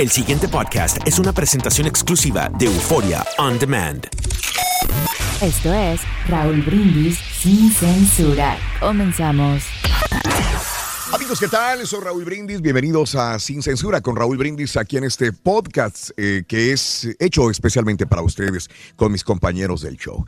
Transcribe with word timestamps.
El 0.00 0.10
siguiente 0.10 0.48
podcast 0.48 0.96
es 1.06 1.18
una 1.18 1.30
presentación 1.30 1.86
exclusiva 1.86 2.50
de 2.58 2.64
Euforia 2.64 3.22
On 3.36 3.58
Demand. 3.58 4.06
Esto 5.42 5.74
es 5.74 6.00
Raúl 6.26 6.62
Brindis 6.62 7.18
sin 7.18 7.70
censura. 7.70 8.56
Comenzamos. 8.80 9.62
Amigos, 11.12 11.38
¿qué 11.38 11.48
tal? 11.48 11.86
Soy 11.86 12.00
Raúl 12.00 12.24
Brindis. 12.24 12.62
Bienvenidos 12.62 13.14
a 13.14 13.38
Sin 13.38 13.62
Censura 13.62 14.00
con 14.00 14.16
Raúl 14.16 14.38
Brindis 14.38 14.78
aquí 14.78 14.96
en 14.96 15.04
este 15.04 15.34
podcast 15.34 16.12
eh, 16.16 16.44
que 16.48 16.72
es 16.72 17.06
hecho 17.18 17.50
especialmente 17.50 18.06
para 18.06 18.22
ustedes 18.22 18.70
con 18.96 19.12
mis 19.12 19.22
compañeros 19.22 19.82
del 19.82 19.98
show. 19.98 20.24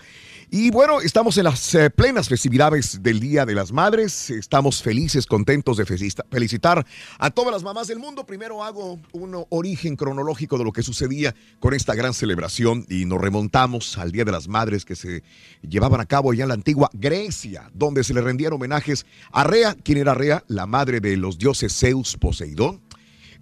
Y 0.54 0.70
bueno, 0.70 1.00
estamos 1.00 1.38
en 1.38 1.44
las 1.44 1.74
eh, 1.74 1.88
plenas 1.88 2.28
festividades 2.28 3.02
del 3.02 3.20
Día 3.20 3.46
de 3.46 3.54
las 3.54 3.72
Madres. 3.72 4.28
Estamos 4.28 4.82
felices, 4.82 5.24
contentos 5.24 5.78
de 5.78 5.86
felicitar 5.86 6.86
a 7.18 7.30
todas 7.30 7.54
las 7.54 7.62
mamás 7.62 7.88
del 7.88 7.98
mundo. 7.98 8.26
Primero 8.26 8.62
hago 8.62 9.00
un 9.12 9.46
origen 9.48 9.96
cronológico 9.96 10.58
de 10.58 10.64
lo 10.64 10.72
que 10.72 10.82
sucedía 10.82 11.34
con 11.58 11.72
esta 11.72 11.94
gran 11.94 12.12
celebración 12.12 12.84
y 12.90 13.06
nos 13.06 13.18
remontamos 13.18 13.96
al 13.96 14.12
Día 14.12 14.26
de 14.26 14.32
las 14.32 14.46
Madres 14.46 14.84
que 14.84 14.94
se 14.94 15.22
llevaban 15.66 16.02
a 16.02 16.06
cabo 16.06 16.34
ya 16.34 16.42
en 16.42 16.48
la 16.48 16.54
antigua 16.54 16.90
Grecia, 16.92 17.70
donde 17.72 18.04
se 18.04 18.12
le 18.12 18.20
rendían 18.20 18.52
homenajes 18.52 19.06
a 19.30 19.44
Rea. 19.44 19.74
¿Quién 19.82 19.96
era 19.96 20.12
Rea? 20.12 20.44
La 20.48 20.66
madre 20.66 21.00
de 21.00 21.16
los 21.16 21.38
dioses 21.38 21.74
Zeus 21.74 22.18
Poseidón 22.18 22.82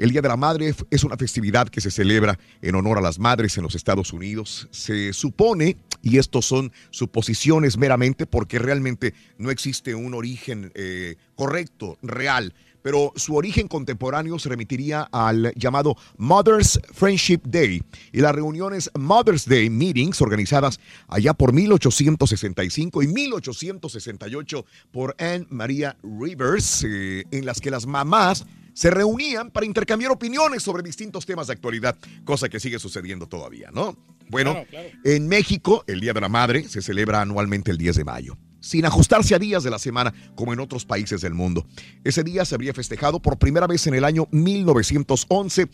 el 0.01 0.13
Día 0.13 0.23
de 0.23 0.29
la 0.29 0.37
Madre 0.39 0.75
es 0.91 1.05
una 1.05 1.19
festividad 1.19 1.69
que 1.69 1.83
se 1.83 1.91
celebra 1.91 2.39
en 2.63 2.75
honor 2.75 2.97
a 2.97 3.03
las 3.03 3.19
madres 3.19 3.59
en 3.59 3.65
los 3.65 3.75
Estados 3.75 4.15
Unidos. 4.15 4.67
Se 4.71 5.13
supone, 5.13 5.77
y 6.01 6.17
estos 6.17 6.47
son 6.47 6.73
suposiciones 6.89 7.77
meramente, 7.77 8.25
porque 8.25 8.59
realmente 8.59 9.13
no 9.37 9.51
existe 9.51 9.95
un 9.95 10.15
origen 10.15 10.73
eh, 10.75 11.17
correcto, 11.35 11.99
real, 12.01 12.55
pero 12.83 13.13
su 13.17 13.37
origen 13.37 13.69
contemporáneo 13.69 14.39
se 14.39 14.49
remitiría 14.49 15.09
al 15.13 15.53
llamado 15.55 15.97
Mother's 16.17 16.81
Friendship 16.93 17.41
Day 17.45 17.83
y 18.13 18.21
las 18.21 18.35
reuniones 18.35 18.91
Mother's 18.99 19.47
Day 19.47 19.71
Meetings 19.71 20.21
organizadas 20.21 20.81
allá 21.09 21.35
por 21.35 21.53
1865 21.53 23.03
y 23.03 23.07
1868 23.07 24.65
por 24.91 25.15
Anne 25.19 25.47
Maria 25.51 25.97
Rivers, 26.03 26.85
eh, 26.85 27.25
en 27.31 27.47
las 27.47 27.61
que 27.61 27.71
las 27.71 27.87
mamás 27.87 28.47
se 28.73 28.91
reunían 28.91 29.51
para 29.51 29.67
intercambiar 29.67 30.13
opiniones 30.13 30.63
sobre 30.63 30.83
distintos 30.83 31.27
temas 31.27 31.49
de 31.49 31.55
actualidad, 31.55 31.97
cosa 32.25 32.49
que 32.49 32.61
sigue 32.61 32.79
sucediendo 32.79 33.27
todavía, 33.27 33.71
¿no? 33.73 33.97
Bueno, 34.29 34.65
en 35.05 35.27
México, 35.27 35.85
el 35.89 36.01
Día 36.01 36.13
de 36.13 36.21
la 36.21 36.29
Madre 36.29 36.69
se 36.69 36.81
celebra 36.81 37.21
anualmente 37.21 37.73
el 37.73 37.79
10 37.79 37.97
de 37.97 38.05
mayo 38.05 38.39
sin 38.61 38.85
ajustarse 38.87 39.35
a 39.35 39.39
días 39.39 39.63
de 39.63 39.71
la 39.71 39.79
semana 39.79 40.13
como 40.35 40.53
en 40.53 40.61
otros 40.61 40.85
países 40.85 41.21
del 41.21 41.35
mundo. 41.35 41.67
Ese 42.05 42.23
día 42.23 42.45
se 42.45 42.55
habría 42.55 42.75
festejado 42.75 43.21
por 43.21 43.39
primera 43.39 43.67
vez 43.67 43.87
en 43.87 43.95
el 43.95 44.05
año 44.05 44.29
1911, 44.31 45.69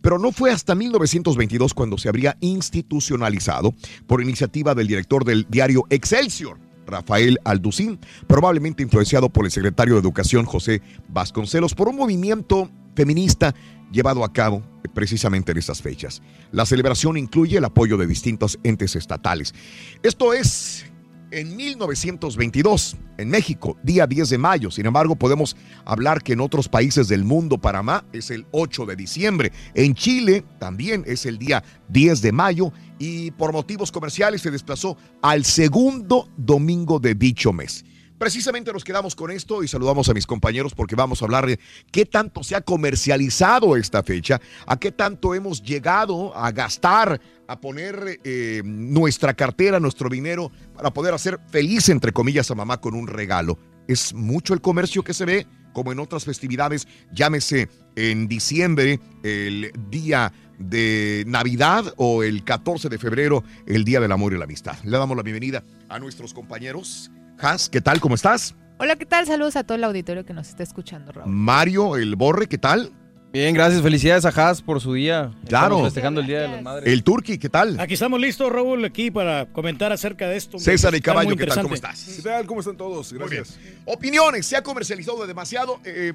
pero 0.00 0.18
no 0.18 0.32
fue 0.32 0.50
hasta 0.50 0.74
1922 0.74 1.74
cuando 1.74 1.98
se 1.98 2.08
habría 2.08 2.36
institucionalizado 2.40 3.74
por 4.06 4.22
iniciativa 4.22 4.74
del 4.74 4.88
director 4.88 5.24
del 5.24 5.46
diario 5.48 5.86
Excelsior, 5.90 6.58
Rafael 6.86 7.38
Alducín, 7.44 7.98
probablemente 8.26 8.82
influenciado 8.82 9.28
por 9.28 9.44
el 9.44 9.50
secretario 9.50 9.94
de 9.94 10.00
Educación 10.00 10.44
José 10.44 10.82
Vasconcelos, 11.08 11.74
por 11.74 11.88
un 11.88 11.96
movimiento 11.96 12.70
feminista 12.94 13.54
llevado 13.92 14.24
a 14.24 14.32
cabo 14.32 14.62
precisamente 14.94 15.52
en 15.52 15.58
estas 15.58 15.82
fechas. 15.82 16.22
La 16.52 16.66
celebración 16.66 17.16
incluye 17.16 17.58
el 17.58 17.64
apoyo 17.64 17.96
de 17.96 18.06
distintos 18.06 18.58
entes 18.62 18.96
estatales. 18.96 19.54
Esto 20.02 20.32
es 20.32 20.86
en 21.30 21.56
1922, 21.56 22.96
en 23.18 23.28
México, 23.30 23.76
día 23.82 24.06
10 24.06 24.30
de 24.30 24.38
mayo. 24.38 24.70
Sin 24.70 24.86
embargo, 24.86 25.16
podemos 25.16 25.56
hablar 25.84 26.22
que 26.22 26.32
en 26.32 26.40
otros 26.40 26.68
países 26.68 27.08
del 27.08 27.24
mundo, 27.24 27.58
Panamá 27.58 28.04
es 28.12 28.30
el 28.30 28.46
8 28.52 28.86
de 28.86 28.96
diciembre. 28.96 29.52
En 29.74 29.94
Chile 29.94 30.44
también 30.58 31.04
es 31.06 31.26
el 31.26 31.38
día 31.38 31.62
10 31.88 32.22
de 32.22 32.32
mayo 32.32 32.72
y 32.98 33.30
por 33.32 33.52
motivos 33.52 33.92
comerciales 33.92 34.42
se 34.42 34.50
desplazó 34.50 34.96
al 35.22 35.44
segundo 35.44 36.28
domingo 36.36 36.98
de 36.98 37.14
dicho 37.14 37.52
mes. 37.52 37.84
Precisamente 38.20 38.70
nos 38.70 38.84
quedamos 38.84 39.16
con 39.16 39.30
esto 39.30 39.62
y 39.62 39.68
saludamos 39.68 40.10
a 40.10 40.12
mis 40.12 40.26
compañeros 40.26 40.74
porque 40.74 40.94
vamos 40.94 41.22
a 41.22 41.24
hablar 41.24 41.46
de 41.46 41.58
qué 41.90 42.04
tanto 42.04 42.44
se 42.44 42.54
ha 42.54 42.60
comercializado 42.60 43.78
esta 43.78 44.02
fecha, 44.02 44.38
a 44.66 44.78
qué 44.78 44.92
tanto 44.92 45.34
hemos 45.34 45.62
llegado 45.62 46.36
a 46.36 46.52
gastar, 46.52 47.18
a 47.48 47.60
poner 47.62 48.20
eh, 48.22 48.60
nuestra 48.62 49.32
cartera, 49.32 49.80
nuestro 49.80 50.10
dinero 50.10 50.52
para 50.74 50.92
poder 50.92 51.14
hacer 51.14 51.40
feliz, 51.48 51.88
entre 51.88 52.12
comillas, 52.12 52.50
a 52.50 52.54
mamá 52.54 52.78
con 52.78 52.92
un 52.92 53.06
regalo. 53.06 53.58
Es 53.88 54.12
mucho 54.12 54.52
el 54.52 54.60
comercio 54.60 55.02
que 55.02 55.14
se 55.14 55.24
ve, 55.24 55.46
como 55.72 55.90
en 55.90 55.98
otras 55.98 56.26
festividades, 56.26 56.86
llámese 57.14 57.70
en 57.96 58.28
diciembre, 58.28 59.00
el 59.22 59.72
día 59.88 60.30
de 60.58 61.24
Navidad 61.26 61.94
o 61.96 62.22
el 62.22 62.44
14 62.44 62.90
de 62.90 62.98
febrero, 62.98 63.44
el 63.64 63.82
Día 63.86 63.98
del 63.98 64.12
Amor 64.12 64.34
y 64.34 64.36
la 64.36 64.44
Amistad. 64.44 64.76
Le 64.84 64.98
damos 64.98 65.16
la 65.16 65.22
bienvenida 65.22 65.64
a 65.88 65.98
nuestros 65.98 66.34
compañeros 66.34 67.10
Has, 67.40 67.68
¿qué 67.68 67.80
tal? 67.80 68.00
¿Cómo 68.00 68.14
estás? 68.14 68.54
Hola, 68.78 68.96
¿qué 68.96 69.06
tal? 69.06 69.26
Saludos 69.26 69.56
a 69.56 69.64
todo 69.64 69.76
el 69.76 69.84
auditorio 69.84 70.24
que 70.24 70.34
nos 70.34 70.48
está 70.48 70.62
escuchando, 70.62 71.12
Raúl. 71.12 71.30
Mario, 71.30 71.96
el 71.96 72.16
Borre, 72.16 72.48
¿qué 72.48 72.58
tal? 72.58 72.92
Bien, 73.32 73.54
gracias. 73.54 73.80
Felicidades 73.80 74.24
a 74.24 74.28
Haas 74.28 74.60
por 74.60 74.80
su 74.80 74.94
día. 74.94 75.30
Claro. 75.46 75.76
Estamos 75.76 75.84
festejando 75.84 76.20
el 76.20 76.26
Día 76.26 76.40
de 76.42 76.48
las 76.48 76.62
Madres. 76.62 76.92
El 76.92 77.04
Turqui, 77.04 77.38
¿qué 77.38 77.48
tal? 77.48 77.78
Aquí 77.78 77.94
estamos 77.94 78.20
listos, 78.20 78.50
Raúl, 78.52 78.84
aquí 78.84 79.10
para 79.10 79.46
comentar 79.46 79.92
acerca 79.92 80.28
de 80.28 80.36
esto. 80.36 80.58
César 80.58 80.94
y 80.94 81.00
Caballo, 81.00 81.36
¿qué 81.36 81.46
tal? 81.46 81.62
¿Cómo 81.62 81.74
estás? 81.74 82.12
¿Qué 82.16 82.22
tal? 82.22 82.46
¿Cómo 82.46 82.60
están 82.60 82.76
todos? 82.76 83.12
Gracias. 83.12 83.58
Opiniones, 83.84 84.46
se 84.46 84.56
ha 84.56 84.62
comercializado 84.62 85.26
demasiado. 85.26 85.80
Eh, 85.84 86.12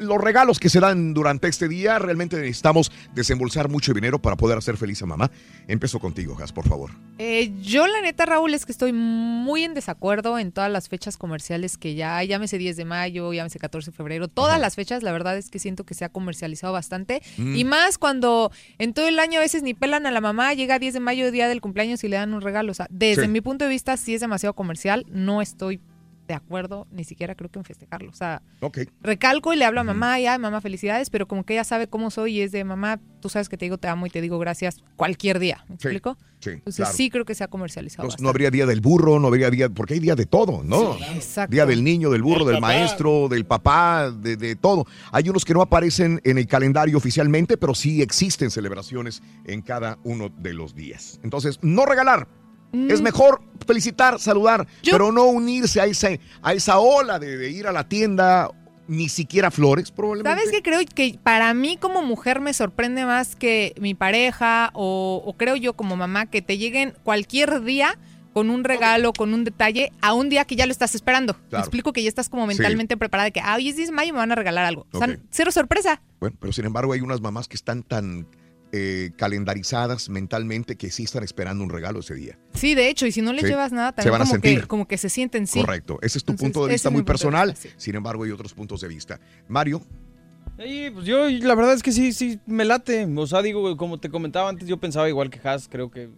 los 0.00 0.18
regalos 0.20 0.58
que 0.60 0.68
se 0.68 0.80
dan 0.80 1.14
durante 1.14 1.48
este 1.48 1.68
día, 1.68 1.98
realmente 1.98 2.36
necesitamos 2.36 2.90
desembolsar 3.14 3.68
mucho 3.68 3.92
dinero 3.92 4.20
para 4.20 4.36
poder 4.36 4.58
hacer 4.58 4.76
feliz 4.76 5.02
a 5.02 5.06
mamá. 5.06 5.30
Empiezo 5.68 5.98
contigo, 5.98 6.34
Jas, 6.34 6.52
por 6.52 6.68
favor. 6.68 6.90
Eh, 7.18 7.52
yo, 7.62 7.86
la 7.86 8.00
neta, 8.00 8.26
Raúl, 8.26 8.54
es 8.54 8.66
que 8.66 8.72
estoy 8.72 8.92
muy 8.92 9.64
en 9.64 9.74
desacuerdo 9.74 10.38
en 10.38 10.52
todas 10.52 10.70
las 10.70 10.88
fechas 10.88 11.16
comerciales 11.16 11.76
que 11.78 11.94
ya 11.94 12.16
hay. 12.16 12.28
Llámese 12.28 12.58
10 12.58 12.76
de 12.76 12.84
mayo, 12.84 13.32
llámese 13.32 13.58
14 13.58 13.90
de 13.90 13.96
febrero. 13.96 14.28
Todas 14.28 14.60
las 14.60 14.74
fechas, 14.74 15.02
la 15.02 15.12
verdad 15.12 15.36
es 15.36 15.50
que 15.50 15.58
siento 15.58 15.84
que 15.84 15.94
se 15.94 16.04
ha 16.04 16.08
comercializado 16.08 16.72
bastante. 16.72 17.22
Mm. 17.36 17.56
Y 17.56 17.64
más 17.64 17.98
cuando 17.98 18.50
en 18.78 18.94
todo 18.94 19.08
el 19.08 19.18
año 19.18 19.38
a 19.38 19.42
veces 19.42 19.62
ni 19.62 19.74
pelan 19.74 20.06
a 20.06 20.10
la 20.10 20.20
mamá, 20.20 20.54
llega 20.54 20.78
10 20.78 20.94
de 20.94 21.00
mayo, 21.00 21.30
día 21.30 21.48
del 21.48 21.60
cumpleaños 21.60 22.02
y 22.04 22.08
le 22.08 22.16
dan 22.16 22.34
un 22.34 22.40
regalo. 22.40 22.72
O 22.72 22.74
sea, 22.74 22.86
desde 22.90 23.22
Sí. 23.22 23.28
mi 23.28 23.40
punto 23.40 23.64
de 23.64 23.70
vista, 23.70 23.96
sí 23.96 24.14
es 24.14 24.20
demasiado 24.20 24.54
comercial. 24.54 25.06
No 25.10 25.42
estoy 25.42 25.80
de 26.28 26.34
acuerdo 26.34 26.86
ni 26.92 27.04
siquiera 27.04 27.34
creo 27.34 27.50
que 27.50 27.58
en 27.58 27.64
festejarlo. 27.64 28.10
O 28.10 28.14
sea, 28.14 28.42
recalco 29.02 29.52
y 29.52 29.56
le 29.56 29.64
hablo 29.64 29.80
a 29.80 29.84
mamá, 29.84 30.18
ya, 30.20 30.38
mamá, 30.38 30.60
felicidades, 30.60 31.10
pero 31.10 31.26
como 31.26 31.44
que 31.44 31.54
ella 31.54 31.64
sabe 31.64 31.88
cómo 31.88 32.10
soy 32.10 32.38
y 32.38 32.40
es 32.42 32.52
de 32.52 32.64
mamá, 32.64 33.00
tú 33.20 33.28
sabes 33.28 33.48
que 33.48 33.56
te 33.56 33.64
digo 33.64 33.78
te 33.78 33.88
amo 33.88 34.06
y 34.06 34.10
te 34.10 34.20
digo 34.20 34.38
gracias 34.38 34.78
cualquier 34.96 35.38
día. 35.38 35.64
¿Me 35.68 35.76
Sí, 35.76 35.88
explico? 35.88 36.16
sí, 36.40 36.50
Entonces 36.50 36.76
claro. 36.76 36.92
sí 36.96 37.10
creo 37.10 37.24
que 37.24 37.34
se 37.34 37.44
ha 37.44 37.48
comercializado. 37.48 38.04
Entonces, 38.04 38.22
no 38.22 38.28
habría 38.28 38.50
día 38.50 38.66
del 38.66 38.80
burro, 38.80 39.18
no 39.18 39.28
habría 39.28 39.50
día, 39.50 39.68
porque 39.68 39.94
hay 39.94 40.00
día 40.00 40.14
de 40.14 40.26
todo, 40.26 40.62
¿no? 40.64 40.90
bastante. 40.90 41.16
Exacto. 41.16 41.52
Día 41.52 41.66
del 41.66 41.82
niño, 41.84 42.10
del 42.10 42.22
burro, 42.22 42.44
Del 42.44 42.54
del 42.54 42.60
papá. 42.60 42.66
maestro, 42.68 43.28
del 43.28 43.44
papá, 43.44 44.10
de, 44.10 44.36
de 44.36 44.56
todo. 44.56 44.86
Hay 45.10 45.28
unos 45.28 45.44
que 45.44 45.54
no 45.54 45.62
aparecen 45.62 46.20
en 46.24 46.38
el 46.38 46.46
calendario 46.46 46.96
oficialmente, 46.96 47.56
pero 47.56 47.74
sí 47.74 48.00
existen 48.02 48.50
celebraciones 48.50 49.22
en 49.44 49.60
cada 49.62 49.98
uno 50.04 50.28
de 50.38 50.52
los 50.54 50.74
días. 50.74 51.20
Entonces, 51.22 51.58
no 51.62 51.84
regalar. 51.84 52.28
Es 52.72 53.00
mejor 53.02 53.42
felicitar, 53.66 54.18
saludar, 54.18 54.62
Mm. 54.62 54.82
Yo- 54.82 54.92
pero 54.92 55.12
no 55.12 55.24
unirse 55.26 55.80
a 55.80 55.86
esa, 55.86 56.08
a 56.42 56.52
esa 56.54 56.78
ola 56.78 57.18
de, 57.18 57.36
de 57.36 57.50
ir 57.50 57.66
a 57.66 57.72
la 57.72 57.88
tienda, 57.88 58.50
ni 58.88 59.08
siquiera 59.08 59.50
flores, 59.50 59.90
probablemente. 59.90 60.40
¿Sabes 60.40 60.50
qué 60.52 60.62
creo 60.62 60.80
que 60.94 61.18
para 61.22 61.54
mí 61.54 61.76
como 61.76 62.02
mujer 62.02 62.40
me 62.40 62.52
sorprende 62.52 63.04
más 63.06 63.36
que 63.36 63.74
mi 63.80 63.94
pareja 63.94 64.70
o, 64.74 65.22
o 65.24 65.32
creo 65.36 65.54
yo 65.56 65.74
como 65.74 65.96
mamá 65.96 66.26
que 66.26 66.42
te 66.42 66.58
lleguen 66.58 66.94
cualquier 67.04 67.62
día 67.62 67.96
con 68.34 68.48
un 68.50 68.64
regalo, 68.64 69.12
con 69.12 69.34
un 69.34 69.44
detalle, 69.44 69.92
a 70.00 70.14
un 70.14 70.30
día 70.30 70.46
que 70.46 70.56
ya 70.56 70.64
lo 70.66 70.72
estás 70.72 70.94
esperando. 70.94 71.36
Me 71.50 71.58
explico 71.58 71.92
que 71.92 72.02
ya 72.02 72.08
estás 72.08 72.30
como 72.30 72.46
mentalmente 72.46 72.96
preparada 72.96 73.26
de 73.26 73.32
que, 73.32 73.40
ah, 73.40 73.54
hoy 73.56 73.68
es 73.68 73.76
10 73.76 73.90
de 73.90 73.94
mayo, 73.94 74.12
me 74.14 74.18
van 74.20 74.32
a 74.32 74.34
regalar 74.34 74.64
algo. 74.64 74.86
O 74.90 74.98
sea, 74.98 75.06
cero 75.30 75.52
sorpresa. 75.52 76.00
Bueno, 76.18 76.36
pero 76.40 76.52
sin 76.52 76.64
embargo 76.64 76.94
hay 76.94 77.02
unas 77.02 77.20
mamás 77.20 77.46
que 77.46 77.56
están 77.56 77.82
tan 77.82 78.26
eh, 78.72 79.10
calendarizadas 79.16 80.08
mentalmente 80.08 80.76
que 80.76 80.90
sí 80.90 81.04
están 81.04 81.22
esperando 81.24 81.62
un 81.62 81.70
regalo 81.70 82.00
ese 82.00 82.14
día. 82.14 82.38
Sí, 82.54 82.74
de 82.74 82.88
hecho, 82.88 83.06
y 83.06 83.12
si 83.12 83.20
no 83.22 83.32
les 83.32 83.42
Sí, 83.42 83.48
llevas 83.50 83.72
nada, 83.72 83.90
se 83.90 83.96
también 83.96 84.12
van 84.12 84.22
a 84.22 84.24
como, 84.24 84.40
que, 84.40 84.48
sentir. 84.48 84.66
como 84.66 84.88
que 84.88 84.96
se 84.98 85.08
sienten 85.08 85.46
sí. 85.46 85.60
Correcto. 85.60 85.98
Ese 86.02 86.18
es 86.18 86.24
tu 86.24 86.32
Entonces, 86.32 86.52
punto 86.54 86.66
de 86.66 86.72
vista 86.72 86.90
muy 86.90 87.02
personal. 87.02 87.50
vista, 87.50 87.68
sí. 87.68 87.74
Sin 87.76 87.94
embargo, 87.94 88.24
hay 88.24 88.30
otros 88.30 88.54
puntos 88.54 88.80
de 88.80 88.88
vista. 88.88 89.20
Mario, 89.48 89.82
Sí, 90.58 90.90
pues 90.92 91.06
yo 91.06 91.28
la 91.28 91.54
verdad 91.54 91.72
es 91.74 91.82
que 91.82 91.92
sí, 91.92 92.12
sí, 92.12 92.38
me 92.46 92.64
late. 92.64 93.08
O 93.16 93.26
sea, 93.26 93.42
digo, 93.42 93.76
como 93.76 93.98
te 93.98 94.10
comentaba 94.10 94.48
antes, 94.48 94.68
yo 94.68 94.76
pensaba 94.78 95.08
igual 95.08 95.30
que 95.30 95.40
Has, 95.48 95.66
creo 95.68 95.90
que... 95.90 96.10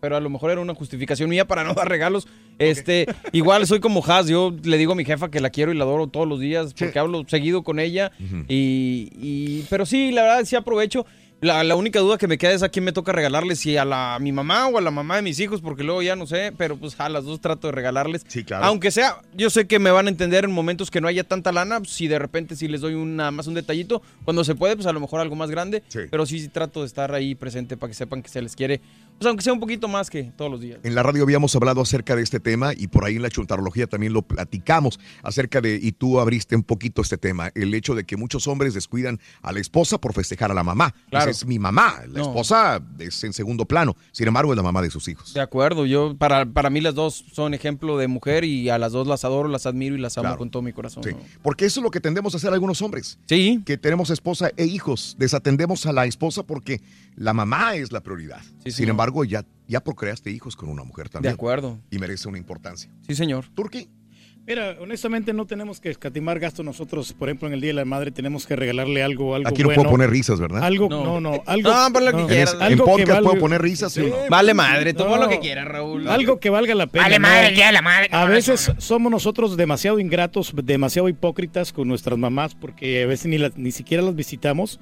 Pero 0.00 0.16
a 0.16 0.20
lo 0.20 0.30
mejor 0.30 0.50
era 0.50 0.60
una 0.62 0.74
justificación 0.74 1.28
mía 1.28 1.46
para 1.46 1.64
no 1.64 1.74
dar 1.74 1.88
regalos. 1.88 2.26
Este, 2.58 3.06
igual 3.32 3.66
soy 3.66 3.80
como 3.80 4.02
Has, 4.06 4.26
yo 4.28 4.54
le 4.62 4.78
digo 4.78 4.92
a 4.92 4.94
mi 4.94 5.04
jefa 5.04 5.30
que 5.30 5.40
la 5.40 5.50
quiero 5.50 5.72
y 5.72 5.76
la 5.76 5.84
adoro 5.84 6.06
todos 6.06 6.26
los 6.26 6.40
días 6.40 6.72
porque 6.72 6.98
hablo 6.98 7.24
seguido 7.28 7.62
con 7.62 7.78
ella. 7.80 8.10
y, 8.48 9.10
y- 9.20 9.66
pero 9.68 9.84
sí, 9.84 10.12
la 10.12 10.22
verdad 10.22 10.44
sí 10.44 10.56
aprovecho. 10.56 11.04
La, 11.42 11.64
la 11.64 11.74
única 11.74 12.00
duda 12.00 12.18
que 12.18 12.26
me 12.28 12.36
queda 12.36 12.52
es 12.52 12.62
a 12.62 12.68
quién 12.68 12.84
me 12.84 12.92
toca 12.92 13.12
regalarles, 13.12 13.60
si 13.60 13.76
a 13.76 13.84
la 13.86 14.14
a 14.14 14.18
mi 14.18 14.30
mamá 14.30 14.66
o 14.68 14.76
a 14.76 14.80
la 14.82 14.90
mamá 14.90 15.16
de 15.16 15.22
mis 15.22 15.40
hijos, 15.40 15.60
porque 15.62 15.82
luego 15.84 16.02
ya 16.02 16.14
no 16.16 16.26
sé, 16.26 16.52
pero 16.56 16.76
pues 16.76 16.98
a 17.00 17.08
las 17.08 17.24
dos 17.24 17.40
trato 17.40 17.68
de 17.68 17.72
regalarles. 17.72 18.24
Sí, 18.28 18.44
claro. 18.44 18.64
Aunque 18.66 18.90
sea, 18.90 19.22
yo 19.34 19.48
sé 19.48 19.66
que 19.66 19.78
me 19.78 19.90
van 19.90 20.06
a 20.06 20.10
entender 20.10 20.44
en 20.44 20.52
momentos 20.52 20.90
que 20.90 21.00
no 21.00 21.08
haya 21.08 21.24
tanta 21.24 21.50
lana, 21.50 21.80
si 21.86 22.08
de 22.08 22.18
repente 22.18 22.56
sí 22.56 22.68
les 22.68 22.82
doy 22.82 22.92
un- 22.94 23.16
nada 23.16 23.30
más 23.30 23.46
un 23.46 23.54
detallito, 23.54 24.02
cuando 24.24 24.44
se 24.44 24.54
puede, 24.54 24.74
pues 24.76 24.86
a 24.86 24.92
lo 24.92 25.00
mejor 25.00 25.20
algo 25.20 25.34
más 25.34 25.50
grande, 25.50 25.82
Sí. 25.88 26.00
pero 26.10 26.26
sí, 26.26 26.40
sí 26.40 26.48
trato 26.48 26.80
de 26.80 26.86
estar 26.86 27.14
ahí 27.14 27.34
presente 27.34 27.76
para 27.78 27.88
que 27.90 27.94
sepan 27.94 28.22
que 28.22 28.28
se 28.28 28.42
les 28.42 28.54
quiere, 28.54 28.82
pues 29.18 29.26
aunque 29.26 29.42
sea 29.42 29.52
un 29.54 29.60
poquito 29.60 29.88
más 29.88 30.10
que 30.10 30.24
todos 30.36 30.50
los 30.50 30.60
días. 30.60 30.80
en 30.82 30.94
la 30.94 31.02
radio 31.02 31.22
habíamos 31.22 31.56
hablado 31.56 31.80
acerca 31.80 32.16
de 32.16 32.22
este 32.22 32.40
tema 32.40 32.72
y 32.76 32.88
por 32.88 33.04
ahí 33.06 33.16
en 33.16 33.22
la 33.22 33.30
chuntarología 33.30 33.86
también 33.86 34.12
lo 34.12 34.20
platicamos 34.22 35.00
acerca 35.22 35.62
de, 35.62 35.78
y 35.80 35.92
tú 35.92 36.20
abriste 36.20 36.54
un 36.54 36.64
poquito 36.64 37.00
este 37.00 37.16
tema, 37.16 37.50
el 37.54 37.72
hecho 37.72 37.94
de 37.94 38.04
que 38.04 38.16
muchos 38.18 38.46
hombres 38.46 38.74
descuidan 38.74 39.20
a 39.40 39.52
la 39.52 39.60
esposa 39.60 39.98
por 39.98 40.12
festejar 40.12 40.50
a 40.50 40.54
la 40.54 40.64
mamá. 40.64 40.94
Claro. 41.08 41.29
Es 41.30 41.46
mi 41.46 41.58
mamá, 41.58 42.00
la 42.08 42.18
No. 42.20 42.22
esposa 42.28 42.80
es 42.98 43.22
en 43.24 43.32
segundo 43.32 43.64
plano, 43.64 43.96
sin 44.12 44.28
embargo 44.28 44.52
es 44.52 44.56
la 44.56 44.62
mamá 44.62 44.82
de 44.82 44.90
sus 44.90 45.06
hijos. 45.08 45.32
De 45.34 45.40
acuerdo, 45.40 45.86
yo 45.86 46.16
para, 46.16 46.44
para 46.46 46.70
mí 46.70 46.80
las 46.80 46.94
dos 46.94 47.24
son 47.32 47.54
ejemplo 47.54 47.96
de 47.98 48.08
mujer 48.08 48.44
y 48.44 48.68
a 48.68 48.78
las 48.78 48.92
dos 48.92 49.06
las 49.06 49.24
adoro, 49.24 49.48
las 49.48 49.66
admiro 49.66 49.94
y 49.94 49.98
las 50.00 50.16
amo 50.18 50.24
Claro. 50.24 50.38
con 50.38 50.50
todo 50.50 50.62
mi 50.62 50.72
corazón. 50.72 51.02
Sí, 51.04 51.10
¿no? 51.12 51.18
porque 51.42 51.64
eso 51.66 51.80
es 51.80 51.84
lo 51.84 51.90
que 51.90 52.00
tendemos 52.00 52.34
a 52.34 52.36
hacer 52.38 52.52
algunos 52.52 52.82
hombres. 52.82 53.18
Sí, 53.26 53.62
que 53.64 53.78
tenemos 53.78 54.10
esposa 54.10 54.50
e 54.56 54.64
hijos, 54.66 55.16
desatendemos 55.18 55.86
a 55.86 55.92
la 55.92 56.06
esposa 56.06 56.42
porque 56.42 56.80
la 57.16 57.32
mamá 57.32 57.74
es 57.76 57.92
la 57.92 58.00
prioridad. 58.02 58.40
Sí, 58.64 58.72
Sin 58.72 58.88
embargo, 58.88 59.24
ya, 59.24 59.44
ya 59.68 59.80
procreaste 59.82 60.30
hijos 60.30 60.56
con 60.56 60.68
una 60.68 60.84
mujer 60.84 61.06
de 61.06 61.10
también. 61.12 61.34
acuerdo. 61.34 61.78
Y 61.90 61.98
merece 61.98 62.28
una 62.28 62.38
importancia. 62.38 62.90
Sí, 63.06 63.14
señor. 63.14 63.46
Turquí, 63.54 63.88
Mira, 64.46 64.74
honestamente 64.80 65.32
no 65.32 65.46
tenemos 65.46 65.78
que 65.80 65.90
escatimar 65.90 66.40
gasto 66.40 66.64
nosotros. 66.64 67.12
Por 67.12 67.28
ejemplo, 67.28 67.46
en 67.46 67.54
el 67.54 67.60
Día 67.60 67.68
de 67.68 67.74
la 67.74 67.84
Madre 67.84 68.10
tenemos 68.10 68.46
que 68.46 68.56
regalarle 68.56 69.00
algo, 69.02 69.36
algo 69.36 69.48
aquí 69.48 69.62
no 69.62 69.66
bueno. 69.68 69.82
puedo 69.82 69.92
poner 69.92 70.10
risas, 70.10 70.40
¿verdad? 70.40 70.64
Algo, 70.64 70.88
No. 70.88 71.04
no, 71.04 71.20
no, 71.20 71.42
algo. 71.46 71.70
No, 71.70 71.92
pon 71.92 72.04
lo 72.04 72.12
que 72.12 72.20
en, 72.22 72.26
quieras. 72.26 72.56
en 72.60 72.68
que 72.70 72.76
podcast 72.78 73.06
puedo 73.20 73.24
valga- 73.34 73.38
poner 73.40 73.62
risas, 73.62 73.92
¿sí 73.92 74.00
o 74.00 74.08
no? 74.08 74.16
Vale 74.28 74.52
madre, 74.54 74.92
toma 74.92 75.16
No. 75.16 75.22
lo 75.24 75.28
que 75.28 75.38
quieras, 75.38 75.68
Raúl. 75.68 76.08
Algo 76.08 76.40
que 76.40 76.50
valga 76.50 76.74
la 76.74 76.88
pena. 76.88 77.04
Vale 77.04 77.18
madre 77.20 77.48
el 77.48 77.54
día 77.54 77.66
de 77.66 77.72
la 77.72 77.82
madre. 77.82 78.08
A 78.10 78.24
veces 78.24 78.72
somos 78.78 79.12
nosotros 79.12 79.56
demasiado 79.56 80.00
ingratos, 80.00 80.52
demasiado 80.64 81.08
hipócritas 81.08 81.72
con 81.72 81.86
nuestras 81.86 82.18
mamás 82.18 82.56
porque 82.56 83.04
a 83.04 83.06
veces 83.06 83.26
ni, 83.26 83.38
las- 83.38 83.56
ni 83.56 83.70
siquiera 83.70 84.02
las 84.02 84.16
visitamos 84.16 84.80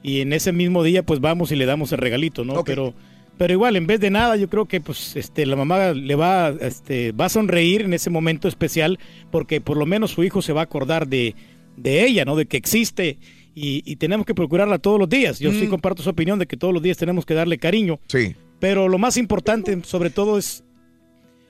y 0.00 0.20
en 0.20 0.32
ese 0.32 0.52
mismo 0.52 0.84
día 0.84 1.02
pues 1.02 1.18
vamos 1.18 1.50
y 1.50 1.56
le 1.56 1.66
damos 1.66 1.90
el 1.90 1.98
regalito, 1.98 2.44
¿no? 2.44 2.62
Pero 2.62 2.94
pero 3.38 3.52
igual 3.54 3.76
en 3.76 3.86
vez 3.86 4.00
de 4.00 4.10
nada 4.10 4.36
yo 4.36 4.48
creo 4.50 4.66
que 4.66 4.80
pues 4.80 5.16
este 5.16 5.46
la 5.46 5.56
mamá 5.56 5.92
le 5.92 6.14
va 6.16 6.50
este 6.60 7.12
va 7.12 7.26
a 7.26 7.28
sonreír 7.30 7.82
en 7.82 7.94
ese 7.94 8.10
momento 8.10 8.48
especial 8.48 8.98
porque 9.30 9.60
por 9.60 9.76
lo 9.76 9.86
menos 9.86 10.10
su 10.10 10.24
hijo 10.24 10.42
se 10.42 10.52
va 10.52 10.60
a 10.60 10.64
acordar 10.64 11.06
de 11.08 11.34
de 11.76 12.04
ella, 12.04 12.24
¿no? 12.24 12.34
De 12.34 12.46
que 12.46 12.56
existe 12.56 13.18
y, 13.54 13.82
y 13.90 13.96
tenemos 13.96 14.26
que 14.26 14.34
procurarla 14.34 14.78
todos 14.78 14.98
los 14.98 15.08
días. 15.08 15.38
Yo 15.38 15.52
sí 15.52 15.66
Mm. 15.66 15.70
comparto 15.70 16.02
su 16.02 16.10
opinión 16.10 16.38
de 16.40 16.46
que 16.46 16.56
todos 16.56 16.74
los 16.74 16.82
días 16.82 16.96
tenemos 16.96 17.24
que 17.24 17.34
darle 17.34 17.58
cariño, 17.58 18.00
Sí. 18.08 18.34
pero 18.58 18.88
lo 18.88 18.98
más 18.98 19.16
importante 19.16 19.78
sobre 19.84 20.10
todo 20.10 20.36
es 20.38 20.64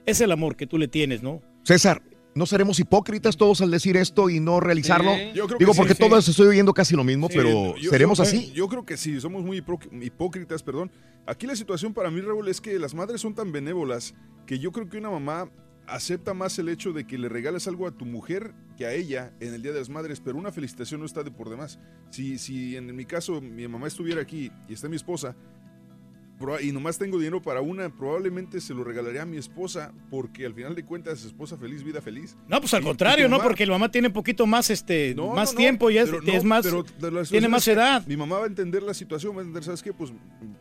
es 0.07 0.21
el 0.21 0.31
amor 0.33 0.57
que 0.57 0.67
tú 0.67 0.79
le 0.79 0.89
tienes, 0.89 1.23
¿no? 1.23 1.43
César, 1.65 2.01
¿no 2.39 2.47
seremos 2.47 2.79
hipócritas 2.81 3.37
todos 3.37 3.61
al 3.61 3.71
decir 3.71 3.97
esto 3.97 4.31
y 4.31 4.41
no 4.41 4.61
realizarlo? 4.61 5.15
Sí. 5.15 5.33
Digo, 5.59 5.75
porque 5.75 5.95
sí. 5.95 5.99
todos 5.99 6.27
estoy 6.29 6.47
oyendo 6.49 6.73
casi 6.73 6.95
lo 6.97 7.05
mismo, 7.05 7.29
pero 7.29 7.77
yo- 7.77 7.91
¿seremos 7.91 8.19
yo- 8.19 8.23
así? 8.25 8.53
Yo 8.55 8.69
creo 8.69 8.87
que 8.87 8.97
sí, 8.97 9.21
somos 9.21 9.45
muy 9.45 9.61
hipó- 9.61 9.81
hipócritas, 10.03 10.63
perdón. 10.63 10.91
Aquí 11.27 11.47
la 11.47 11.57
situación 11.57 11.93
para 11.93 12.11
mí, 12.11 12.21
Raúl, 12.23 12.49
es 12.49 12.61
que 12.61 12.79
las 12.79 12.95
madres 12.95 13.21
son 13.21 13.35
tan 13.35 13.53
benévolas 13.53 14.15
que 14.47 14.59
yo 14.59 14.73
creo 14.73 14.89
que 14.89 14.97
una 14.97 15.11
mamá 15.11 15.51
acepta 15.87 16.35
más 16.35 16.59
el 16.59 16.69
hecho 16.69 16.93
de 16.93 17.07
que 17.07 17.17
le 17.19 17.29
regales 17.29 17.67
algo 17.67 17.87
a 17.87 17.91
tu 17.91 18.05
mujer 18.05 18.55
que 18.77 18.85
a 18.87 18.93
ella 18.93 19.33
en 19.41 19.55
el 19.55 19.63
Día 19.63 19.73
de 19.73 19.79
las 19.79 19.89
Madres, 19.89 20.21
pero 20.21 20.37
una 20.39 20.53
felicitación 20.53 21.01
no 21.01 21.07
está 21.07 21.23
de 21.23 21.31
por 21.31 21.49
demás. 21.51 21.79
Si, 22.11 22.39
si 22.39 22.77
en 22.77 22.95
mi 22.95 23.05
caso 23.07 23.41
mi 23.41 23.67
mamá 23.67 23.87
estuviera 23.89 24.21
aquí 24.23 24.53
y 24.69 24.75
está 24.75 24.89
mi 24.89 24.97
esposa, 24.97 25.35
y 26.63 26.73
nomás 26.73 26.99
tengo 26.99 27.19
dinero 27.19 27.43
para 27.43 27.61
una, 27.61 27.89
probablemente 27.91 28.61
se 28.61 28.73
lo 28.75 28.85
regalaría 28.85 29.23
a 29.23 29.27
mi 29.27 29.37
esposa, 29.39 29.93
porque 30.11 30.47
al 30.47 30.55
final 30.55 30.75
de 30.75 30.85
cuentas, 30.85 31.25
esposa 31.25 31.57
feliz, 31.57 31.83
vida 31.83 32.01
feliz. 32.01 32.37
No, 32.47 32.61
pues 32.61 32.73
al 32.75 32.83
Y- 32.83 32.85
contrario, 32.87 33.27
y 33.27 33.29
¿no? 33.29 33.41
Porque 33.41 33.67
la 33.67 33.73
mamá 33.73 33.91
tiene 33.91 34.09
un 34.09 34.15
poquito 34.15 34.47
más, 34.47 34.71
este, 34.71 35.15
No, 35.17 35.35
más 35.35 35.51
no, 35.51 35.55
no, 35.55 35.59
tiempo 35.59 35.91
y 35.91 35.99
es, 35.99 36.09
pero 36.11 36.23
es 36.23 36.45
no, 36.45 36.49
más, 36.49 36.65
pero 36.65 36.85
tiene 37.25 37.49
más 37.49 37.67
edad. 37.67 38.07
Mi 38.07 38.17
mamá 38.17 38.39
va 38.39 38.45
a 38.45 38.49
entender 38.49 38.83
la 38.83 38.95
situación, 38.95 39.35
va 39.35 39.39
a 39.41 39.43
entender, 39.43 39.65
¿sabes 39.65 39.83
qué? 39.83 39.93
Pues 39.93 40.13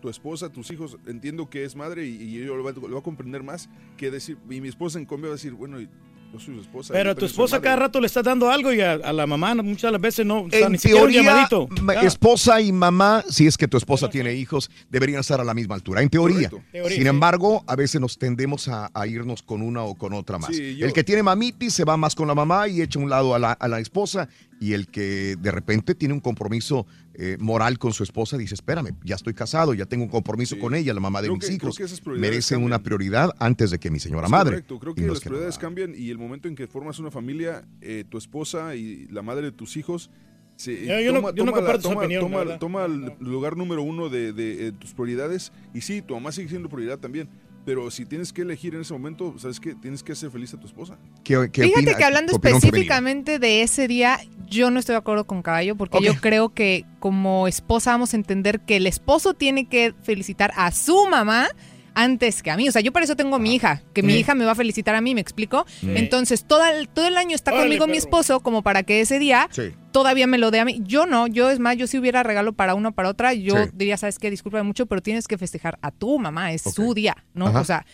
tu 0.01 0.09
esposa, 0.09 0.51
tus 0.51 0.71
hijos, 0.71 0.97
entiendo 1.06 1.50
que 1.50 1.63
es 1.63 1.75
madre 1.75 2.06
y, 2.07 2.15
y 2.23 2.44
yo 2.45 2.56
lo 2.56 2.63
va, 2.63 2.71
lo 2.71 2.94
va 2.94 3.00
a 3.00 3.03
comprender 3.03 3.44
más 3.44 3.69
que 3.97 4.09
decir, 4.12 4.38
y 4.50 4.62
mi 4.62 4.68
esposa 4.69 4.97
en 4.99 5.06
cambio 5.06 5.30
va 5.30 5.33
a 5.33 5.37
decir, 5.37 5.54
bueno, 5.54 5.80
y 5.80 5.87
yo 6.33 6.39
soy 6.39 6.55
su 6.55 6.61
esposa. 6.61 6.93
Pero 6.93 7.15
tu 7.15 7.25
esposa 7.25 7.55
madre". 7.57 7.63
cada 7.63 7.75
rato 7.77 7.99
le 8.01 8.07
estás 8.07 8.23
dando 8.23 8.49
algo 8.49 8.71
y 8.73 8.81
a, 8.81 8.93
a 8.93 9.13
la 9.13 9.25
mamá 9.25 9.55
muchas 9.55 9.83
de 9.89 9.91
las 9.93 10.01
veces 10.01 10.25
no, 10.25 10.47
En 10.51 10.71
ni 10.71 10.77
teoría, 10.77 11.21
llamadito. 11.23 11.67
esposa 12.03 12.61
y 12.61 12.71
mamá, 12.71 13.23
si 13.29 13.47
es 13.47 13.57
que 13.57 13.67
tu 13.67 13.77
esposa 13.77 14.09
tiene 14.09 14.33
hijos, 14.33 14.69
deberían 14.89 15.19
estar 15.21 15.39
a 15.39 15.43
la 15.43 15.53
misma 15.53 15.75
altura. 15.75 16.01
En 16.01 16.09
teoría. 16.09 16.49
Sin 16.89 16.89
sí. 17.03 17.07
embargo, 17.07 17.63
a 17.67 17.75
veces 17.75 17.99
nos 18.01 18.17
tendemos 18.17 18.67
a, 18.67 18.89
a 18.93 19.07
irnos 19.07 19.41
con 19.41 19.61
una 19.61 19.83
o 19.83 19.95
con 19.95 20.13
otra 20.13 20.37
más. 20.37 20.55
Sí, 20.55 20.75
yo- 20.75 20.85
El 20.85 20.93
que 20.93 21.03
tiene 21.03 21.23
mamitis 21.23 21.73
se 21.73 21.83
va 21.85 21.97
más 21.97 22.13
con 22.15 22.27
la 22.27 22.35
mamá 22.35 22.67
y 22.67 22.81
echa 22.81 22.99
un 22.99 23.09
lado 23.09 23.33
a 23.33 23.39
la, 23.39 23.51
a 23.53 23.67
la 23.67 23.79
esposa. 23.79 24.27
Y 24.59 24.73
el 24.73 24.87
que 24.87 25.35
de 25.40 25.52
repente 25.52 25.94
tiene 25.94 26.14
un 26.16 26.19
compromiso 26.19 26.87
eh, 27.14 27.37
moral 27.40 27.78
con 27.80 27.94
su 27.94 28.04
esposa 28.04 28.37
dice, 28.37 28.54
espérame, 28.56 28.95
ya 29.04 29.16
estoy 29.16 29.33
casado, 29.33 29.73
ya 29.73 29.85
tengo 29.85 30.04
un 30.04 30.09
compromiso 30.09 30.56
Sí. 30.56 30.61
con 30.61 30.76
ella, 30.76 30.94
la 30.94 30.99
mamá 30.99 31.21
de 31.21 31.28
Creo 31.28 31.35
mis 31.35 31.45
que- 31.45 31.57
creo 31.57 31.68
hijos. 31.69 31.78
que 31.78 31.83
esas 31.83 31.99
prioridades 32.02 32.30
Merecen 32.31 32.64
una 32.64 32.81
prioridad 32.83 33.31
antes 33.40 33.71
de 33.71 33.80
que 33.80 33.90
mi 33.92 33.99
señora 33.99 34.26
Es 34.26 34.31
madre. 34.31 34.52
Correcto, 34.52 34.80
creo 34.80 34.94
que 34.95 35.02
no 35.02 35.07
las 35.14 35.19
que 35.19 35.30
prioridades 35.30 35.57
cambian 35.57 35.94
y 35.95 36.09
el 36.11 36.18
momento 36.19 36.47
en 36.47 36.56
que 36.56 36.68
formas 36.68 36.99
una 36.99 37.09
familia, 37.11 37.68
eh, 37.81 38.04
tu 38.07 38.18
esposa 38.18 38.76
y 38.76 39.07
la 39.07 39.21
madre 39.23 39.45
de 39.47 39.52
tus 39.52 39.78
hijos. 39.78 40.09
Se, 40.57 40.85
Yo- 40.85 40.99
yo 40.99 41.11
no- 41.21 41.33
yo 41.35 41.45
no 41.45 41.56
esa 41.57 41.78
toma- 41.80 42.02
opinión, 42.02 42.21
toma- 42.21 42.57
toma 42.59 42.85
el 42.85 43.14
lugar 43.19 43.57
número 43.57 43.83
uno 43.83 44.09
de, 44.09 44.33
de, 44.33 44.68
eh, 44.68 44.71
tus 44.71 44.94
prioridades. 44.94 45.52
Y 45.73 45.81
sí, 45.81 46.02
tu 46.02 46.16
mamá 46.16 46.31
sigue 46.31 46.49
siendo 46.49 46.68
prioridad 46.68 46.97
también. 46.99 47.30
Pero 47.68 47.92
si 47.92 48.06
tienes 48.06 48.31
que 48.31 48.44
elegir 48.44 48.76
en 48.76 48.81
ese 48.81 48.94
momento, 48.94 49.36
¿sabes 49.38 49.59
qué? 49.59 49.76
Tienes 49.76 50.02
que 50.02 50.14
hacer 50.14 50.31
feliz 50.31 50.54
a 50.54 50.57
tu 50.57 50.68
esposa. 50.68 50.97
¿Qué- 51.26 51.50
qué 51.52 51.64
Fíjate 51.64 51.81
opina- 51.81 51.97
que 51.97 52.04
hablando 52.06 52.31
femenina? 52.40 52.57
específicamente 52.59 53.40
de 53.40 53.62
ese 53.62 53.90
día, 53.90 54.21
yo 54.50 54.71
no 54.71 54.80
estoy 54.80 54.94
de 54.94 55.00
acuerdo 55.00 55.28
con 55.28 55.42
Caballo 55.42 55.76
porque 55.76 56.00
yo 56.02 56.14
creo 56.21 56.54
que 56.54 56.86
como 57.00 57.45
esposa 57.45 57.92
vamos 57.92 58.14
a 58.14 58.16
entender 58.16 58.62
que 58.62 58.78
el 58.78 58.88
esposo 58.88 59.33
tiene 59.33 59.68
que 59.68 59.94
felicitar 60.02 60.54
a 60.56 60.71
su 60.71 61.07
mamá 61.07 61.50
antes 61.97 62.44
que 62.44 62.51
a 62.51 62.56
mí. 62.57 62.69
O 62.69 62.71
sea, 62.71 62.81
yo 62.81 62.94
por 62.94 63.01
eso 63.04 63.16
tengo 63.16 63.35
a 63.35 63.39
mi 63.39 63.56
hija, 63.56 63.81
que 63.94 64.04
mi 64.04 64.13
hija 64.16 64.35
me 64.35 64.45
va 64.45 64.51
a 64.51 64.56
felicitar 64.56 64.95
a 64.95 65.01
mí, 65.01 65.16
¿me 65.16 65.21
explico? 65.21 65.66
Entonces, 65.81 66.45
todo 66.45 66.63
el, 66.66 66.87
todo 66.87 67.07
el 67.07 67.18
año 67.18 67.35
está 67.35 67.51
Órale, 67.51 67.66
conmigo 67.66 67.87
mi 67.87 67.97
esposo 67.97 68.39
como 68.42 68.61
para 68.61 68.83
que 68.83 69.01
ese 69.01 69.19
día 69.19 69.47
Sí. 69.51 69.73
todavía 69.92 70.27
me 70.27 70.37
lo 70.37 70.51
dé 70.51 70.59
a 70.59 70.66
mí. 70.66 70.80
Yo 70.83 71.06
no, 71.06 71.27
yo 71.27 71.49
es 71.49 71.59
más, 71.59 71.75
yo 71.77 71.87
si 71.87 71.97
hubiera 71.97 72.21
regalo 72.23 72.54
para 72.54 72.75
una 72.75 72.89
o 72.89 72.92
para 72.92 73.09
otra, 73.09 73.33
yo 73.33 73.56
Sí. 73.66 73.69
diría, 73.73 73.97
¿sabes 73.97 74.19
qué? 74.19 74.30
Discúlpame 74.30 74.63
mucho, 74.63 74.85
pero 74.85 75.01
tienes 75.01 75.27
que 75.27 75.37
festejar 75.37 75.80
a 75.81 75.92
tu 75.92 76.19
mamá, 76.19 76.51
es 76.54 76.61
su 76.61 76.94
día, 76.94 77.25
¿no? 77.33 77.47
Ajá. 77.47 77.61
O 77.61 77.66
sea, 77.66 77.85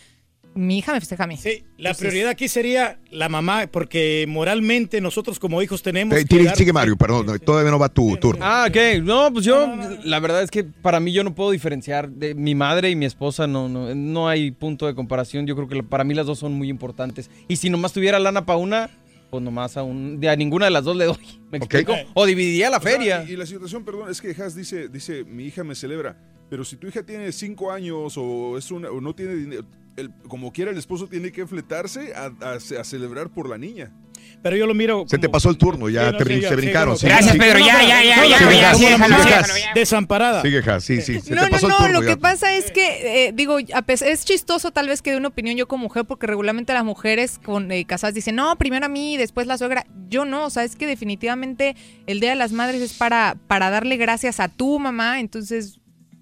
mi 0.54 0.78
hija 0.78 0.92
me 0.92 1.00
festeja 1.00 1.24
a 1.24 1.26
mí. 1.26 1.36
Sí, 1.36 1.64
la 1.78 1.90
Entonces, 1.90 1.96
prioridad 1.98 2.30
aquí 2.30 2.48
sería 2.48 2.98
la 3.10 3.28
mamá, 3.28 3.66
porque 3.70 4.24
moralmente 4.28 5.00
nosotros 5.00 5.38
como 5.38 5.60
hijos 5.62 5.82
tenemos 5.82 6.16
Eh, 6.16 6.20
que 6.20 6.26
tiene- 6.26 6.44
dar- 6.44 6.56
sigue 6.56 6.72
Mario, 6.72 6.96
perdón, 6.96 7.26
no, 7.26 7.38
todavía 7.38 7.70
no 7.70 7.78
va 7.78 7.88
tu 7.88 8.16
turno. 8.16 8.44
Ah, 8.44 8.66
ok. 8.68 9.02
No, 9.02 9.32
pues 9.32 9.44
yo, 9.44 9.66
la 10.04 10.20
verdad 10.20 10.42
es 10.42 10.50
que 10.50 10.64
para 10.64 11.00
mí 11.00 11.12
yo 11.12 11.24
no 11.24 11.34
puedo 11.34 11.50
diferenciar 11.50 12.08
de 12.10 12.34
mi 12.34 12.54
madre 12.54 12.90
y 12.90 12.96
mi 12.96 13.04
esposa, 13.06 13.46
no, 13.46 13.68
no, 13.68 13.94
no 13.94 14.28
hay 14.28 14.50
punto 14.50 14.86
de 14.86 14.94
comparación. 14.94 15.46
Yo 15.46 15.56
creo 15.56 15.68
que 15.68 15.82
para 15.82 16.04
mí 16.04 16.14
las 16.14 16.26
dos 16.26 16.38
son 16.38 16.52
muy 16.54 16.68
importantes. 16.68 17.30
Y 17.48 17.56
si 17.56 17.70
nomás 17.70 17.92
tuviera 17.92 18.18
lana 18.18 18.46
para 18.46 18.58
una, 18.58 18.90
pues 19.30 19.42
nomás 19.42 19.76
a, 19.76 19.82
un, 19.82 20.20
de 20.20 20.28
a 20.28 20.36
ninguna 20.36 20.66
de 20.66 20.70
las 20.70 20.84
dos 20.84 20.96
le 20.96 21.06
doy. 21.06 21.16
¿Me 21.50 21.58
explico? 21.58 21.94
O 22.14 22.24
dividiría 22.26 22.70
la 22.70 22.76
O 22.78 22.80
sea, 22.82 22.92
feria. 22.92 23.24
y, 23.28 23.32
y 23.32 23.36
la 23.36 23.46
situación, 23.46 23.84
perdón, 23.84 24.10
es 24.10 24.20
que 24.20 24.30
Has 24.40 24.54
dice, 24.54 24.88
dice, 24.88 25.24
mi 25.24 25.44
hija 25.46 25.64
me 25.64 25.74
celebra. 25.74 26.16
Pero 26.50 26.64
si 26.64 26.76
tu 26.76 26.86
hija 26.86 27.02
tiene 27.02 27.32
cinco 27.32 27.72
años 27.72 28.14
o 28.16 28.56
es 28.58 28.70
una, 28.70 28.90
o 28.90 29.00
no 29.00 29.14
tiene 29.14 29.34
dinero, 29.34 29.64
el- 29.96 30.10
como 30.28 30.52
quiera 30.52 30.70
el 30.70 30.78
esposo 30.78 31.06
tiene 31.08 31.32
que 31.32 31.46
fletarse 31.46 32.12
a, 32.14 32.30
a- 32.40 32.54
a 32.80 32.84
celebrar 32.84 33.30
por 33.30 33.48
la 33.48 33.58
niña. 33.58 33.92
Pero 34.42 34.56
yo 34.56 34.66
lo 34.66 34.74
miro. 34.74 35.04
Se 35.06 35.18
te 35.18 35.28
pasó 35.28 35.50
el 35.50 35.58
turno, 35.58 35.88
ya 35.88 36.06
Sí, 36.06 36.12
no, 36.12 36.18
te, 36.18 36.24
sí, 36.24 36.30
brin- 36.30 36.40
ya, 36.40 36.48
se 36.48 36.56
brincaron. 36.56 36.96
sí. 36.98 37.06
Gracias, 37.06 37.32
Sí. 37.32 37.38
Pedro, 37.38 37.58
ya, 37.58 37.82
ya, 37.82 38.02
ya, 38.02 38.26
ya, 38.26 38.38
ya, 38.52 38.74
sigue, 38.74 38.90
déjalo, 38.90 39.16
Has. 39.16 39.24
déjalo, 39.26 39.56
ya. 39.58 39.72
Desamparada. 39.74 40.42
Sigue, 40.42 40.62
sí, 40.80 41.00
sí. 41.02 41.20
Se 41.20 41.34
No, 41.34 41.42
te 41.42 41.46
no, 41.46 41.50
pasó 41.52 41.68
no, 41.68 41.76
turno. 41.78 41.92
lo 41.92 42.02
ya. 42.02 42.08
que 42.08 42.16
pasa 42.16 42.54
es 42.54 42.70
que, 42.70 43.26
eh, 43.28 43.32
digo, 43.34 43.58
a 43.74 43.82
pesar- 43.82 44.08
es 44.08 44.24
chistoso 44.24 44.70
tal 44.70 44.88
vez 44.88 45.02
que 45.02 45.10
de 45.12 45.16
una 45.18 45.28
opinión 45.28 45.56
yo 45.56 45.68
como 45.68 45.84
mujer, 45.84 46.04
porque 46.06 46.26
regularmente 46.26 46.72
las 46.72 46.84
mujeres 46.84 47.38
con 47.44 47.70
eh, 47.70 47.84
casadas 47.86 48.14
dicen, 48.14 48.34
no, 48.36 48.56
primero 48.56 48.86
a 48.86 48.88
mí, 48.88 49.16
después 49.16 49.46
la 49.46 49.58
suegra. 49.58 49.86
Yo 50.08 50.24
no, 50.24 50.46
o 50.46 50.50
sea, 50.50 50.64
es 50.64 50.76
que 50.76 50.86
definitivamente 50.86 51.76
el 52.06 52.20
Día 52.20 52.30
de 52.30 52.36
las 52.36 52.52
Madres 52.52 52.80
es 52.82 52.94
para, 52.94 53.36
para 53.46 53.70
darle 53.70 53.96
gracias 53.96 54.40
a 54.40 54.48
tu 54.48 54.78
mamá, 54.78 55.20
entonces, 55.20 55.80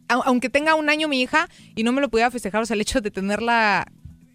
aunque 0.09 0.49
tenga 0.51 0.75
un 0.75 0.89
año 0.91 1.09
mi 1.09 1.21
hija 1.23 1.49
y 1.75 1.83
no 1.83 1.93
me 1.93 2.01
lo 2.01 2.09
pudiera 2.09 2.31
festejar, 2.31 2.63
o 2.63 2.67
sea, 2.67 2.75
el 2.75 2.81
hecho 2.81 3.01
de 3.01 3.11
tenerla... 3.11 3.87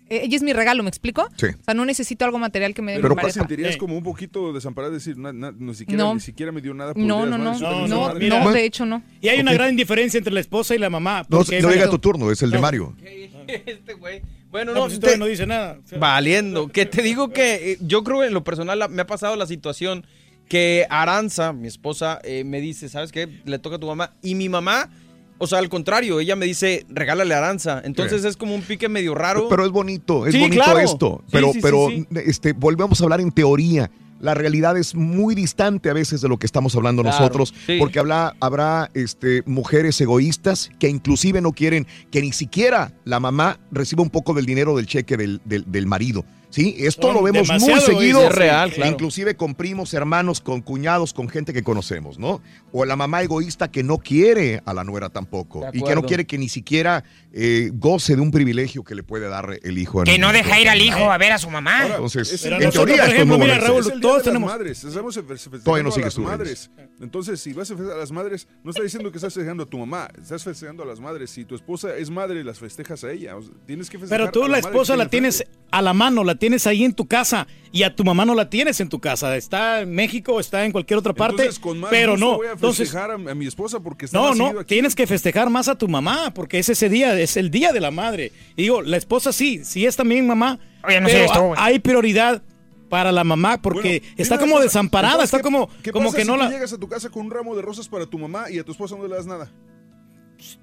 eh, 0.10 0.22
Ella 0.24 0.36
es 0.38 0.42
mi 0.44 0.54
regalo, 0.54 0.82
¿me 0.84 0.90
explico? 0.90 1.28
Sí. 1.38 1.48
O 1.48 1.64
sea, 1.64 1.74
no 1.74 1.86
necesito 1.86 2.26
algo 2.26 2.40
material 2.40 2.74
que 2.74 2.82
me 2.82 2.94
dé 2.94 2.98
Pero 3.00 3.10
mi 3.10 3.16
¿te 3.16 3.22
pareja. 3.22 3.40
sentirías 3.42 3.76
Eh. 3.76 3.78
como 3.78 3.98
un 3.98 4.04
poquito 4.04 4.54
desamparada 4.54 4.94
decir, 4.94 5.18
"Na- 5.18 5.34
siquiera, 5.74 6.04
No. 6.04 6.14
ni 6.16 6.20
siquiera 6.22 6.52
me 6.52 6.62
dio 6.62 6.74
nada 6.74 6.94
por 6.94 7.02
No, 7.04 7.26
no, 7.26 7.38
no, 7.38 7.58
no, 7.60 7.88
no, 7.88 8.00
madre"? 8.08 8.60
de 8.60 8.66
hecho 8.66 8.86
no. 8.86 9.04
Y 9.22 9.28
hay 9.28 9.40
una 9.40 9.54
gran 9.54 9.76
diferencia 9.76 10.18
entre 10.18 10.34
la 10.34 10.40
esposa 10.40 10.74
y 10.74 10.78
la 10.80 10.90
mamá. 10.90 11.26
No, 11.30 11.40
no 11.40 11.70
llega 11.72 11.90
tu 11.90 12.00
turno, 12.00 12.32
es 12.32 12.42
el 12.42 12.50
de 12.52 12.56
No. 12.58 12.62
Mario. 12.62 12.96
Este 13.48 13.94
güey. 13.94 14.22
Bueno, 14.50 14.72
No, 14.74 14.80
no, 14.80 14.86
pues 14.86 14.94
te- 14.96 15.00
todavía 15.02 15.20
no 15.20 15.26
dice 15.26 15.46
nada. 15.46 15.78
O 15.84 15.88
sea, 15.88 16.00
Valiendo. 16.00 16.70
Que 16.70 16.86
te 16.86 17.02
digo 17.02 17.30
que 17.30 17.74
eh, 17.74 17.78
yo 17.82 18.04
creo 18.04 18.22
que 18.22 18.28
en 18.28 18.34
lo 18.34 18.44
personal 18.44 18.80
la- 18.80 18.88
me 18.88 19.02
ha 19.02 19.08
pasado 19.08 19.36
la 19.36 19.46
situación 19.46 20.06
que 20.50 20.86
Aranza, 20.90 21.52
mi 21.52 21.68
esposa, 21.68 22.20
eh, 22.24 22.44
me 22.46 22.62
dice, 22.62 22.88
¿sabes 22.88 23.12
qué? 23.12 23.28
Le 23.46 23.60
toca 23.60 23.76
a 23.76 23.80
tu 23.80 23.88
mamá. 23.88 24.14
Y 24.22 24.36
mi 24.36 24.48
mamá, 24.48 24.90
o 25.40 25.48
sea, 25.48 25.60
al 25.60 25.70
contrario, 25.70 26.20
ella 26.20 26.36
me 26.36 26.46
dice, 26.46 26.86
regálale 26.90 27.34
a 27.34 27.38
Aranza. 27.40 27.82
Entonces 27.86 28.24
es 28.26 28.38
como 28.38 28.56
un 28.56 28.62
pique 28.62 28.90
medio 28.90 29.14
raro. 29.16 29.48
Pero 29.50 29.66
es 29.66 29.72
bonito, 29.72 30.26
es 30.26 30.34
Sí, 30.34 30.40
bonito 30.40 30.64
claro. 30.64 30.80
esto. 30.80 31.24
Pero, 31.32 31.54
sí, 31.54 31.60
pero 31.62 31.88
este, 32.26 32.54
volvemos 32.54 33.00
a 33.02 33.04
hablar 33.04 33.22
en 33.22 33.32
teoría. 33.32 33.90
La 34.20 34.34
realidad 34.34 34.76
es 34.78 34.96
muy 34.96 35.36
distante 35.36 35.92
a 35.92 35.94
veces 35.94 36.22
de 36.22 36.28
lo 36.28 36.38
que 36.40 36.48
estamos 36.48 36.76
hablando 36.76 37.04
Claro, 37.04 37.20
nosotros, 37.20 37.54
porque 37.78 38.00
habla, 38.00 38.36
habrá 38.40 38.90
este, 38.96 39.44
mujeres 39.46 40.02
egoístas 40.02 40.72
que 40.80 40.90
inclusive 40.90 41.40
no 41.40 41.52
quieren 41.52 41.86
que 42.10 42.22
ni 42.22 42.32
siquiera 42.34 42.92
la 43.06 43.20
mamá 43.20 43.60
reciba 43.72 44.02
un 44.02 44.10
poco 44.10 44.34
del 44.34 44.48
dinero 44.48 44.76
del 44.76 44.88
cheque 44.88 45.18
del, 45.18 45.40
del- 45.46 45.66
del 45.72 45.86
marido. 45.86 46.26
¿Sí? 46.50 46.76
Esto 46.80 47.08
Son 47.08 47.16
lo 47.16 47.24
vemos 47.24 47.50
muy 47.60 47.80
seguido, 47.82 48.24
Es 48.28 48.32
real, 48.34 48.72
claro. 48.72 48.92
inclusive 48.92 49.36
con 49.36 49.54
primos, 49.54 49.94
hermanos, 49.94 50.40
con 50.40 50.62
cuñados, 50.62 51.14
con 51.14 51.28
gente 51.28 51.52
que 51.52 51.62
conocemos, 51.62 52.18
¿no? 52.18 52.42
O 52.72 52.86
la 52.86 52.96
mamá 52.96 53.22
egoísta 53.22 53.70
que 53.70 53.84
no 53.84 53.98
quiere 53.98 54.62
a 54.66 54.74
la 54.74 54.84
nuera 54.86 55.10
tampoco 55.10 55.66
y 55.74 55.82
que 55.84 55.94
no 55.94 56.04
quiere 56.04 56.26
que 56.26 56.38
ni 56.38 56.48
siquiera 56.48 57.04
eh, 57.34 57.70
goce 57.74 58.16
de 58.16 58.22
un 58.22 58.32
privilegio 58.32 58.84
que 58.84 58.96
le 58.96 59.04
puede 59.04 59.28
dar 59.28 59.60
el 59.62 59.78
hijo. 59.78 60.04
Que 60.04 60.18
no 60.18 60.32
deja 60.32 60.60
ir 60.60 60.70
al 60.70 60.82
hijo 60.82 61.12
a 61.12 61.18
ver 61.18 61.34
a 61.34 61.38
su 61.38 61.50
mamá. 61.50 61.82
Ahora, 61.82 61.96
Entonces, 61.96 62.46
en 62.46 62.52
nosotros, 62.52 62.74
teoría 62.74 62.96
por 62.96 63.04
esto 63.04 63.14
ejemplo, 63.16 63.36
es 63.36 63.40
muy 63.40 63.48
mira, 63.48 63.54
bonito. 63.60 63.68
Raúl, 63.84 63.94
es 63.94 64.02
todos 64.02 64.24
tenemos- 64.24 64.50
madres. 64.52 64.84
Estamos 64.84 65.16
Todavía 65.64 65.84
no 65.84 65.90
a 65.90 65.92
sigue 65.92 66.06
las 66.06 66.14
su 66.14 66.22
madres. 66.22 66.72
Entonces, 67.02 67.40
si 67.42 67.54
vas 67.54 67.70
a 67.70 67.76
festejar 67.76 67.98
a 67.98 68.00
las 68.00 68.12
madres, 68.12 68.48
no 68.64 68.72
está 68.72 68.84
diciendo 68.84 69.12
que 69.12 69.18
estás 69.18 69.34
festejando 69.34 69.64
a 69.64 69.66
tu 69.66 69.78
mamá, 69.78 70.08
estás 70.20 70.44
festejando 70.44 70.84
a 70.84 70.86
las 70.86 71.00
madres. 71.00 71.30
Si 71.30 71.44
tu 71.46 71.56
esposa 71.56 71.96
es 71.96 72.10
madre, 72.10 72.44
las 72.44 72.58
festejas 72.60 73.04
a 73.04 73.12
ella. 73.12 73.36
O 73.36 73.42
sea, 73.42 73.52
tienes 73.66 73.90
que 73.90 74.00
festejar 74.00 74.20
Pero 74.20 74.32
tú 74.32 74.44
a 74.46 74.48
la 74.50 74.60
esposa 74.60 74.96
la 74.96 75.10
tienes. 75.10 75.44
A 75.72 75.82
la 75.82 75.94
mano, 75.94 76.24
la 76.24 76.36
tienes 76.36 76.66
ahí 76.68 76.84
en 76.84 76.94
tu 76.94 77.08
casa 77.08 77.48
y 77.72 77.84
a 77.84 77.96
tu 77.96 78.04
mamá 78.04 78.26
no 78.26 78.34
la 78.36 78.50
tienes 78.50 78.80
en 78.80 78.90
tu 78.90 79.00
casa. 79.00 79.36
Está 79.36 79.82
en 79.82 79.94
México, 79.94 80.40
está 80.40 80.64
en 80.66 80.72
cualquier 80.72 80.98
otra 81.00 81.14
parte, 81.14 81.42
Entonces, 81.44 81.60
con 81.60 81.80
más 81.80 81.90
pero 81.90 82.18
no. 82.18 82.38
voy 82.38 82.48
a 82.48 82.52
Entonces, 82.54 82.90
festejar 82.90 83.12
a, 83.12 83.14
a 83.16 83.36
mi 83.36 83.46
esposa 83.46 83.80
porque 83.80 84.06
está 84.06 84.18
no, 84.18 84.34
no, 84.34 84.48
aquí. 84.60 84.66
tienes 84.76 84.96
que 84.96 85.06
festejar 85.08 85.50
más 85.50 85.68
a 85.68 85.78
tu 85.78 85.88
mamá 85.88 86.32
porque 86.34 86.60
es 86.60 86.70
ese 86.70 86.88
día, 86.90 87.20
es 87.20 87.36
el 87.38 87.52
día 87.52 87.74
de 87.74 87.82
la 87.82 87.92
madre. 87.92 88.32
Y 88.56 88.64
digo, 88.64 88.82
la 88.82 88.98
esposa 88.98 89.32
sí, 89.34 89.62
sí 89.66 89.86
es 89.86 89.96
también 89.96 90.26
mamá, 90.26 90.60
Oye, 90.88 91.02
no 91.02 91.08
sé 91.10 91.14
pero 91.16 91.26
esto, 91.26 91.54
hay 91.58 91.80
prioridad 91.80 92.42
para 92.90 93.12
la 93.12 93.26
mamá 93.26 93.62
porque 93.62 94.00
Bueno, 94.00 94.16
está 94.18 94.40
como 94.40 94.54
cosa, 94.54 94.64
desamparada, 94.64 95.14
entonces, 95.16 95.34
está 95.34 95.38
¿qué- 95.40 95.44
como, 95.44 95.70
¿qué 95.84 95.92
como 95.92 96.06
pasa 96.06 96.18
que 96.18 96.24
si 96.24 96.28
no 96.30 96.38
la... 96.38 96.50
llegas 96.50 96.72
a 96.72 96.78
tu 96.78 96.88
casa 96.88 97.10
con 97.10 97.26
un 97.26 97.32
ramo 97.32 97.54
de 97.56 97.62
rosas 97.62 97.90
para 97.90 98.06
tu 98.06 98.18
mamá 98.18 98.50
y 98.50 98.60
a 98.60 98.64
tu 98.64 98.72
esposa 98.72 98.96
no 98.96 99.06
le 99.06 99.14
das 99.14 99.26
nada? 99.26 99.52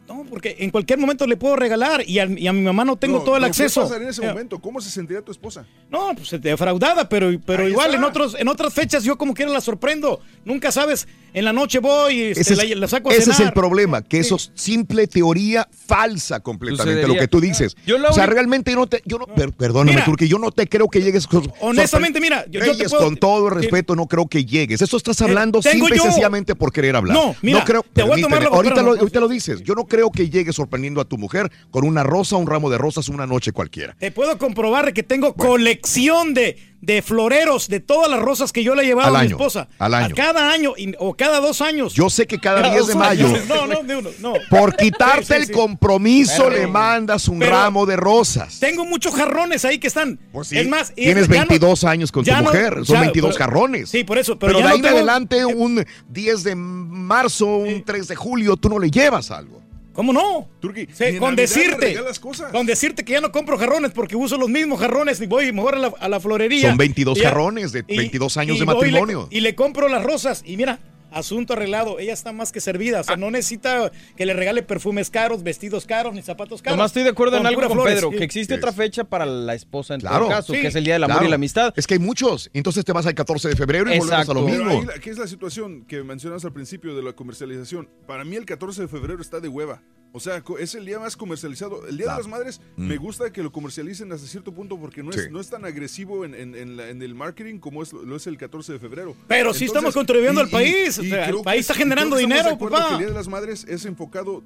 No, 0.08 0.24
porque 0.28 0.56
en 0.58 0.70
cualquier 0.70 0.98
momento 0.98 1.26
le 1.26 1.36
puedo 1.36 1.56
regalar 1.56 2.02
y 2.06 2.18
a, 2.18 2.26
y 2.26 2.46
a 2.46 2.52
mi 2.52 2.60
mamá 2.62 2.84
no 2.84 2.96
tengo 2.96 3.18
No, 3.18 3.24
todo 3.24 3.36
el 3.36 3.40
no, 3.42 3.46
acceso. 3.46 3.80
¿Qué 3.82 3.84
pasaría 3.86 4.04
en 4.06 4.10
ese 4.10 4.22
Ya. 4.22 4.28
momento? 4.28 4.58
¿Cómo 4.58 4.80
se 4.80 4.90
sentiría 4.90 5.22
tu 5.22 5.32
esposa? 5.32 5.64
No, 5.90 6.14
pues 6.14 6.30
defraudada, 6.40 7.08
pero, 7.08 7.30
pero 7.46 7.64
Ahí 7.64 7.70
igual 7.70 7.86
está. 7.86 7.98
en 7.98 8.04
otros 8.04 8.36
en 8.38 8.48
otras 8.48 8.72
fechas 8.74 9.02
yo 9.04 9.16
como 9.16 9.32
quiera 9.34 9.50
la 9.52 9.60
sorprendo. 9.60 10.20
Nunca 10.44 10.70
sabes, 10.72 11.08
en 11.32 11.44
la 11.44 11.52
noche 11.52 11.78
voy 11.78 12.14
y 12.14 12.22
este, 12.38 12.74
la, 12.76 12.86
saco 12.86 13.10
a 13.10 13.14
ese 13.14 13.30
es 13.30 13.40
el 13.40 13.52
problema, 13.52 14.02
que 14.02 14.18
eso 14.20 14.36
es 14.36 14.50
simple 14.54 15.06
teoría 15.06 15.66
falsa 15.86 16.40
completamente, 16.40 17.00
Sucedería. 17.02 17.14
lo 17.14 17.20
que 17.20 17.28
tú 17.28 17.40
dices. 17.40 17.76
Yo 17.86 17.96
la 17.98 18.10
o 18.10 18.12
sea, 18.12 18.24
única- 18.24 18.34
realmente 18.34 18.70
yo 18.72 18.76
no 18.78 18.86
te, 18.86 19.02
yo 19.06 19.18
no, 19.18 19.26
per- 19.26 19.52
perdóname, 19.52 19.92
Mira. 19.92 20.04
Turki, 20.04 20.28
yo 20.28 20.38
no 20.38 20.50
te 20.52 20.66
creo 20.68 20.88
que 20.88 21.00
llegues 21.02 21.26
con- 21.26 21.50
Honestamente, 21.60 22.20
mira, 22.20 22.44
yo- 22.50 22.64
yo 22.64 22.76
te 22.76 22.88
puedo- 22.88 23.04
con 23.04 23.16
todo 23.16 23.48
el 23.48 23.54
respeto, 23.54 23.96
no 23.96 24.06
creo 24.06 24.26
que 24.28 24.44
llegues. 24.44 24.82
Eso 24.82 24.96
estás 24.96 25.20
hablando 25.22 25.60
tengo 25.60 25.86
simple 25.86 25.96
y 25.96 25.98
yo- 25.98 26.04
sencillamente 26.04 26.54
por 26.54 26.72
querer 26.72 26.94
hablar. 26.96 27.16
No, 27.16 27.34
mira, 27.42 27.64
creo, 27.64 27.84
te 27.92 28.02
voy 28.02 28.20
a 28.20 28.22
tomar 28.22 28.42
la- 28.42 28.48
ahorita, 28.50 28.82
lo, 28.82 28.90
ahorita 28.98 29.20
lo 29.20 29.28
dices. 29.28 29.62
Yo 29.62 29.73
no 29.74 29.86
creo 29.86 30.10
que 30.10 30.28
llegues 30.30 30.56
sorprendiendo 30.56 31.00
a 31.00 31.04
tu 31.04 31.18
mujer 31.18 31.50
con 31.70 31.84
una 31.86 32.02
rosa, 32.02 32.36
un 32.36 32.46
ramo 32.46 32.70
de 32.70 32.78
rosas, 32.78 33.08
una 33.08 33.26
noche 33.26 33.52
cualquiera. 33.52 33.96
Te 33.98 34.10
puedo 34.10 34.36
comprobar 34.38 34.92
que 34.92 35.02
tengo 35.02 35.34
colección 35.34 36.34
de, 36.34 36.56
de 36.80 37.00
floreros 37.02 37.68
de 37.68 37.80
todas 37.80 38.10
las 38.10 38.20
rosas 38.20 38.52
que 38.52 38.62
yo 38.62 38.74
le 38.74 38.82
he 38.82 38.86
llevado 38.86 39.08
Al 39.08 39.16
a 39.16 39.18
mi 39.20 39.26
año, 39.26 39.36
esposa. 39.36 39.68
al 39.78 39.94
año. 39.94 40.12
A 40.12 40.16
cada 40.16 40.50
año 40.52 40.74
y- 40.76 40.94
o 40.98 41.14
cada 41.14 41.40
dos 41.40 41.60
años. 41.60 41.94
Yo 41.94 42.10
sé 42.10 42.26
que 42.26 42.38
cada 42.38 42.60
Cada 42.62 42.74
10 42.74 42.86
de 42.88 42.94
mayo, 42.94 43.26
años. 43.26 43.46
No, 43.48 43.66
no, 43.66 43.82
de 43.82 43.96
uno, 43.96 44.10
no. 44.20 44.34
por 44.50 44.76
quitarte 44.76 45.24
Sí, 45.24 45.44
sí, 45.44 45.50
el 45.50 45.56
compromiso, 45.56 46.44
Pero- 46.48 46.56
le 46.56 46.66
mandas 46.66 47.28
un 47.28 47.40
ramo 47.40 47.86
de 47.86 47.96
rosas. 47.96 48.60
Tengo 48.60 48.84
muchos 48.84 49.14
jarrones 49.14 49.64
ahí 49.64 49.78
que 49.78 49.86
están. 49.86 50.18
Pues 50.32 50.48
sí, 50.48 50.58
es 50.58 50.68
más, 50.68 50.94
tienes 50.94 51.28
ya 51.28 51.34
no- 51.34 51.48
22 51.48 51.84
años 51.84 52.12
con 52.12 52.24
tu 52.24 52.30
no- 52.30 52.42
mujer, 52.42 52.74
son 52.84 52.96
ya, 52.96 53.00
22 53.00 53.34
pero- 53.34 53.44
jarrones. 53.44 53.88
Sí, 53.90 54.04
por 54.04 54.18
eso. 54.18 54.38
Pero, 54.38 54.52
Pero, 54.54 54.58
ya 54.60 54.64
de 54.64 54.68
no 54.68 54.68
ahí 54.74 54.76
en 54.76 54.82
tengo- 54.82 54.96
adelante, 54.96 55.44
un 55.46 55.84
10 56.08 56.44
de 56.44 56.54
marzo, 56.54 57.46
un 57.46 57.82
3 57.84 58.08
de 58.08 58.16
julio, 58.16 58.56
tú 58.56 58.68
no 58.68 58.78
le 58.78 58.90
llevas 58.90 59.30
algo. 59.30 59.62
¿Cómo 59.94 60.12
no? 60.12 60.50
Turki, 60.60 60.86
Sí, 60.92 61.16
con 61.18 61.36
decirte, 61.36 61.96
cosas. 62.20 62.50
con 62.52 62.66
decirte 62.66 63.04
que 63.04 63.12
ya 63.12 63.20
no 63.22 63.30
compro 63.32 63.56
jarrones 63.56 63.92
porque 63.92 64.16
uso 64.16 64.36
los 64.36 64.48
mismos 64.50 64.80
jarrones 64.80 65.20
y 65.20 65.26
voy 65.26 65.50
mejor 65.52 65.76
a 65.76 65.78
la, 65.78 65.92
a 65.98 66.08
la 66.08 66.18
florería. 66.20 66.68
Son 66.68 66.76
22 66.76 67.16
Y 67.16 67.20
ya- 67.22 67.28
jarrones 67.28 67.70
de 67.72 67.82
22 67.82 68.36
años 68.36 68.58
de 68.58 68.66
le- 68.66 68.74
matrimonio. 68.74 69.28
Y 69.30 69.40
le, 69.40 69.54
compro 69.54 69.88
las 69.88 70.02
rosas 70.04 70.42
y 70.44 70.56
mira, 70.56 70.80
asunto 71.14 71.52
arreglado, 71.54 71.98
ella 71.98 72.12
está 72.12 72.32
más 72.32 72.52
que 72.52 72.60
servida, 72.60 72.98
Ah. 72.98 73.00
o 73.00 73.04
sea, 73.04 73.16
no 73.16 73.30
necesita 73.30 73.90
que 74.16 74.26
le 74.26 74.34
regale 74.34 74.62
perfumes 74.62 75.10
caros, 75.10 75.42
vestidos 75.42 75.86
caros, 75.86 76.14
ni 76.14 76.22
zapatos 76.22 76.60
caros. 76.62 76.76
Nomás 76.76 76.90
estoy 76.90 77.02
de 77.04 77.10
acuerdo 77.10 77.36
en 77.38 77.46
algo 77.46 77.60
con 77.62 77.72
flores, 77.72 77.94
Pedro, 77.94 78.10
sí. 78.10 78.16
que 78.18 78.24
existe 78.24 78.54
Sí. 78.54 78.58
otra 78.58 78.72
fecha 78.72 79.04
para 79.04 79.24
la 79.26 79.54
esposa 79.54 79.94
en 79.94 80.00
Claro. 80.00 80.20
todo 80.26 80.28
caso, 80.28 80.52
Sí, 80.54 80.60
que 80.60 80.66
es 80.68 80.74
el 80.74 80.84
Día 80.84 80.94
del 80.94 81.04
Amor 81.04 81.14
Claro. 81.16 81.26
y 81.26 81.30
la 81.30 81.36
Amistad. 81.36 81.72
Es 81.76 81.86
que 81.86 81.94
hay 81.94 82.00
muchos. 82.00 82.50
Entonces 82.52 82.84
te 82.84 82.92
vas 82.92 83.06
al 83.06 83.14
14 83.14 83.48
de 83.48 83.56
febrero 83.56 83.92
y 83.94 83.98
volvemos 83.98 84.28
a 84.28 84.34
lo 84.34 84.42
mismo. 84.42 84.82
¿Qué 85.02 85.10
es 85.10 85.18
la 85.18 85.26
situación 85.26 85.84
que 85.86 86.02
mencionas 86.02 86.44
al 86.44 86.52
principio 86.52 86.94
de 86.94 87.02
la 87.02 87.12
comercialización? 87.12 87.88
Para 88.06 88.24
mí 88.24 88.36
el 88.36 88.44
14 88.44 88.82
de 88.82 88.88
febrero 88.88 89.20
está 89.20 89.40
de 89.40 89.48
hueva. 89.48 89.82
O 90.16 90.20
sea, 90.20 90.44
es 90.60 90.76
el 90.76 90.86
día 90.86 91.00
más 91.00 91.16
comercializado. 91.16 91.88
El 91.88 91.96
Día 91.96 92.04
Claro. 92.06 92.18
de 92.18 92.22
las 92.22 92.30
Madres 92.30 92.60
me 92.76 92.96
gusta 92.98 93.32
que 93.32 93.42
lo 93.42 93.50
comercialicen 93.50 94.12
hasta 94.12 94.28
cierto 94.28 94.54
punto 94.54 94.78
porque 94.78 95.02
no 95.02 95.10
es, 95.10 95.16
Mm. 95.16 95.20
Sí. 95.20 95.26
no 95.32 95.40
es 95.40 95.50
tan 95.50 95.64
agresivo 95.64 96.24
en, 96.24 96.36
en- 96.36 96.54
en 96.54 96.76
la- 96.76 96.88
en 96.88 97.02
el 97.02 97.16
marketing 97.16 97.58
como 97.58 97.82
es, 97.82 97.92
lo 97.92 98.14
es 98.14 98.26
el 98.28 98.36
14 98.38 98.74
de 98.74 98.78
febrero. 98.78 99.16
Pero 99.26 99.52
sí 99.52 99.64
estamos 99.64 99.92
contribuyendo 99.92 100.40
al 100.40 100.48
país, 100.48 100.96
o 101.00 101.02
sea, 101.02 101.26
creo 101.26 101.38
el 101.38 101.44
país 101.44 101.60
es- 101.62 101.70
está 101.70 101.74
y 101.74 101.82
generando 101.82 102.16
dinero, 102.16 102.56
papá. 102.56 102.90
el 102.92 102.98
Día 102.98 103.08
de 103.08 103.12
las 103.14 103.26
Madres 103.26 103.64
es 103.68 103.84
enfocado 103.86 104.44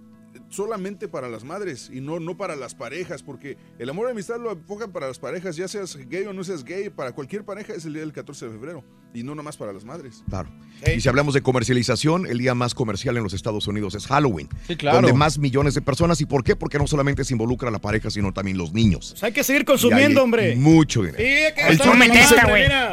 solamente 0.49 1.09
para 1.09 1.29
las 1.29 1.45
madres 1.45 1.91
y 1.93 2.01
no, 2.01 2.21
no 2.21 2.37
para 2.37 2.57
las 2.57 2.75
parejas, 2.75 3.23
porque 3.23 3.57
el 3.79 3.89
amor 3.91 4.09
y 4.09 4.13
amistad 4.13 4.39
lo 4.39 4.53
enfocan 4.53 4.93
para 4.93 5.07
las 5.07 5.19
parejas, 5.19 5.57
ya 5.57 5.69
seas 5.69 5.97
gay 6.09 6.25
o 6.25 6.33
no 6.33 6.45
seas 6.45 6.65
gay, 6.65 6.91
para 6.91 7.13
cualquier 7.13 7.45
pareja 7.45 7.75
es 7.75 7.85
el 7.85 7.93
día 7.93 8.03
del 8.03 8.13
14 8.13 8.47
de 8.47 8.53
febrero 8.53 8.85
y 9.15 9.23
no 9.23 9.35
nomás 9.35 9.57
para 9.57 9.73
las 9.73 9.85
madres. 9.85 10.23
Claro. 10.29 10.51
Y 10.95 11.01
si 11.01 11.09
hablamos 11.09 11.35
de 11.35 11.43
comercialización, 11.43 12.27
el 12.27 12.39
día 12.39 12.55
más 12.55 12.75
comercial 12.75 13.17
en 13.17 13.23
los 13.23 13.33
Estados 13.33 13.67
Unidos 13.67 13.95
es 13.95 14.07
Halloween. 14.07 14.49
Sí, 14.67 14.77
claro. 14.77 14.99
Donde 14.99 15.13
más 15.13 15.39
millones 15.39 15.75
de 15.75 15.83
personas. 15.83 16.21
¿Y 16.21 16.27
por 16.27 16.45
qué? 16.45 16.57
Porque 16.57 16.79
no 16.79 16.87
solamente 16.87 17.25
se 17.25 17.35
involucra 17.35 17.69
a 17.69 17.73
la 17.73 17.81
pareja, 17.81 18.11
sino 18.11 18.33
también 18.33 18.59
los 18.59 18.73
niños. 18.73 19.11
Pues 19.11 19.25
hay 19.25 19.33
que 19.33 19.45
seguir 19.45 19.65
consumiendo, 19.65 20.23
hombre. 20.23 20.57
Mucho 20.57 21.03
dinero. 21.03 21.19
Sí, 21.19 21.25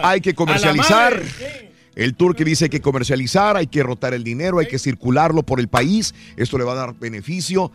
hay 0.03 0.21
que 0.21 0.29
hay 0.29 0.33
comercializar. 0.33 1.21
El 1.95 2.13
tour 2.13 2.35
que 2.35 2.43
dice 2.43 2.69
que 2.69 2.81
comercializar, 2.81 3.55
hay 3.55 3.67
que 3.67 3.81
rotar 3.81 4.13
el 4.13 4.23
dinero, 4.23 4.59
hay 4.59 4.67
que 4.67 4.79
circularlo 4.79 5.43
por 5.43 5.59
el 5.59 5.69
país. 5.69 6.13
Esto 6.35 6.57
le 6.57 6.65
va 6.65 6.73
a 6.73 6.75
dar 6.75 6.99
beneficio. 6.99 7.71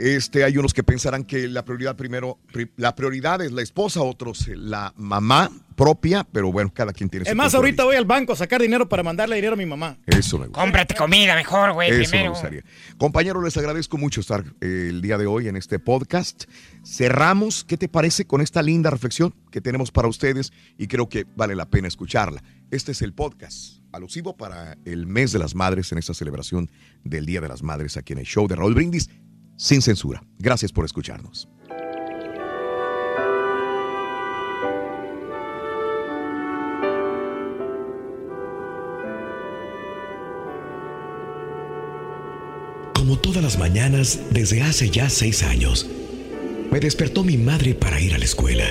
Este, 0.00 0.44
hay 0.44 0.56
unos 0.56 0.72
que 0.72 0.82
pensarán 0.82 1.24
que 1.24 1.46
la 1.46 1.62
prioridad 1.64 1.94
primero, 1.94 2.38
pri- 2.52 2.70
la 2.76 2.94
prioridad 2.94 3.42
es 3.42 3.52
la 3.52 3.60
esposa, 3.60 4.00
otros 4.00 4.48
eh, 4.48 4.56
la 4.56 4.94
mamá 4.96 5.50
propia, 5.76 6.26
pero 6.32 6.50
bueno, 6.50 6.72
cada 6.72 6.92
quien 6.92 7.10
tiene 7.10 7.24
su 7.26 7.30
Es 7.30 7.36
más, 7.36 7.54
ahorita 7.54 7.84
voy 7.84 7.96
al 7.96 8.04
banco 8.06 8.32
a 8.32 8.36
sacar 8.36 8.60
dinero 8.62 8.88
para 8.88 9.02
mandarle 9.02 9.36
dinero 9.36 9.54
a 9.54 9.56
mi 9.56 9.66
mamá. 9.66 9.98
Eso 10.06 10.38
me 10.38 10.46
gusta. 10.46 10.60
Cómprate 10.60 10.94
comida 10.94 11.34
mejor, 11.34 11.72
güey, 11.72 11.90
Eso 11.90 12.16
me 12.16 12.28
gustaría. 12.30 12.64
Compañeros, 12.98 13.44
les 13.44 13.56
agradezco 13.56 13.98
mucho 13.98 14.20
estar 14.20 14.42
eh, 14.60 14.86
el 14.90 15.02
día 15.02 15.18
de 15.18 15.26
hoy 15.26 15.48
en 15.48 15.56
este 15.56 15.78
podcast. 15.78 16.44
Cerramos, 16.84 17.64
¿qué 17.64 17.76
te 17.76 17.88
parece 17.88 18.24
con 18.26 18.40
esta 18.40 18.62
linda 18.62 18.90
reflexión 18.90 19.34
que 19.50 19.60
tenemos 19.60 19.90
para 19.90 20.08
ustedes? 20.08 20.52
Y 20.78 20.86
creo 20.86 21.08
que 21.08 21.26
vale 21.36 21.54
la 21.54 21.68
pena 21.68 21.88
escucharla. 21.88 22.42
Este 22.70 22.92
es 22.92 23.02
el 23.02 23.12
podcast 23.12 23.80
alusivo 23.92 24.36
para 24.36 24.76
el 24.84 25.06
mes 25.06 25.32
de 25.32 25.38
las 25.40 25.54
madres 25.54 25.92
en 25.92 25.98
esta 25.98 26.14
celebración 26.14 26.70
del 27.04 27.26
Día 27.26 27.40
de 27.40 27.48
las 27.48 27.62
Madres 27.62 27.96
aquí 27.96 28.12
en 28.12 28.20
el 28.20 28.24
show 28.26 28.46
de 28.46 28.54
Raúl 28.56 28.74
Brindis, 28.74 29.10
sin 29.60 29.82
censura. 29.82 30.22
Gracias 30.38 30.72
por 30.72 30.86
escucharnos. 30.86 31.46
Como 42.94 43.18
todas 43.18 43.42
las 43.42 43.58
mañanas 43.58 44.20
desde 44.30 44.62
hace 44.62 44.88
ya 44.88 45.10
seis 45.10 45.42
años, 45.42 45.86
me 46.70 46.80
despertó 46.80 47.22
mi 47.22 47.36
madre 47.36 47.74
para 47.74 48.00
ir 48.00 48.14
a 48.14 48.18
la 48.18 48.24
escuela. 48.24 48.64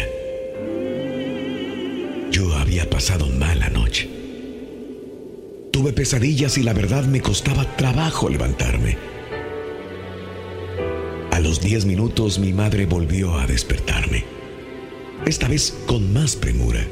Yo 2.32 2.56
había 2.56 2.90
pasado 2.90 3.28
mala 3.28 3.70
noche. 3.70 4.10
Tuve 5.72 5.94
pesadillas 5.94 6.58
y 6.58 6.64
la 6.64 6.74
verdad 6.74 7.06
me 7.06 7.22
costaba 7.22 7.76
trabajo 7.76 8.28
levantarme. 8.28 9.19
A 11.40 11.42
los 11.42 11.62
diez 11.62 11.86
minutos 11.86 12.38
mi 12.38 12.52
madre 12.52 12.86
volvió 12.86 13.40
a 13.40 13.48
despertarme. 13.48 14.26
Esta 15.26 15.48
vez 15.48 15.74
con 15.86 16.12
más 16.12 16.36
premura. 16.36 16.86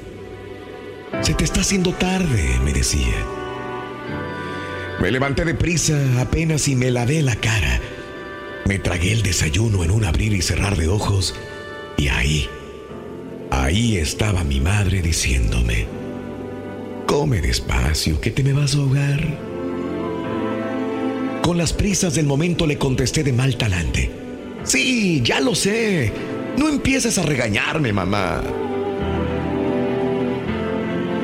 Se 1.20 1.34
te 1.34 1.44
está 1.44 1.60
haciendo 1.60 1.92
tarde, 1.92 2.58
me 2.64 2.72
decía. 2.72 3.26
Me 5.02 5.12
levanté 5.12 5.44
deprisa 5.44 6.22
apenas 6.22 6.70
y 6.70 6.78
me 6.78 6.92
lavé 6.92 7.22
la 7.24 7.36
cara. 7.36 7.82
Me 8.66 8.80
tragué 8.80 9.12
el 9.12 9.22
desayuno 9.22 9.84
en 9.84 9.92
un 9.92 10.06
abrir 10.06 10.32
y 10.32 10.42
cerrar 10.42 10.78
de 10.78 10.88
ojos 10.88 11.36
y 11.98 12.08
ahí, 12.08 12.48
ahí 13.52 13.98
estaba 13.98 14.46
mi 14.46 14.62
madre 14.62 15.02
diciéndome, 15.02 15.88
come 17.06 17.42
despacio, 17.42 18.22
que 18.22 18.32
te 18.32 18.46
me 18.46 18.54
vas 18.54 18.76
a 18.76 18.78
ahogar. 18.78 19.28
Con 21.42 21.58
las 21.58 21.74
prisas 21.74 22.16
del 22.16 22.28
momento 22.28 22.66
le 22.66 22.78
contesté 22.78 23.26
de 23.26 23.34
mal 23.34 23.58
talante. 23.58 24.17
Sí, 24.68 25.22
ya 25.24 25.40
lo 25.40 25.56
sé. 25.56 26.12
No 26.58 26.68
empieces 26.68 27.18
a 27.18 27.24
regañarme, 27.24 27.94
mamá. 27.94 28.44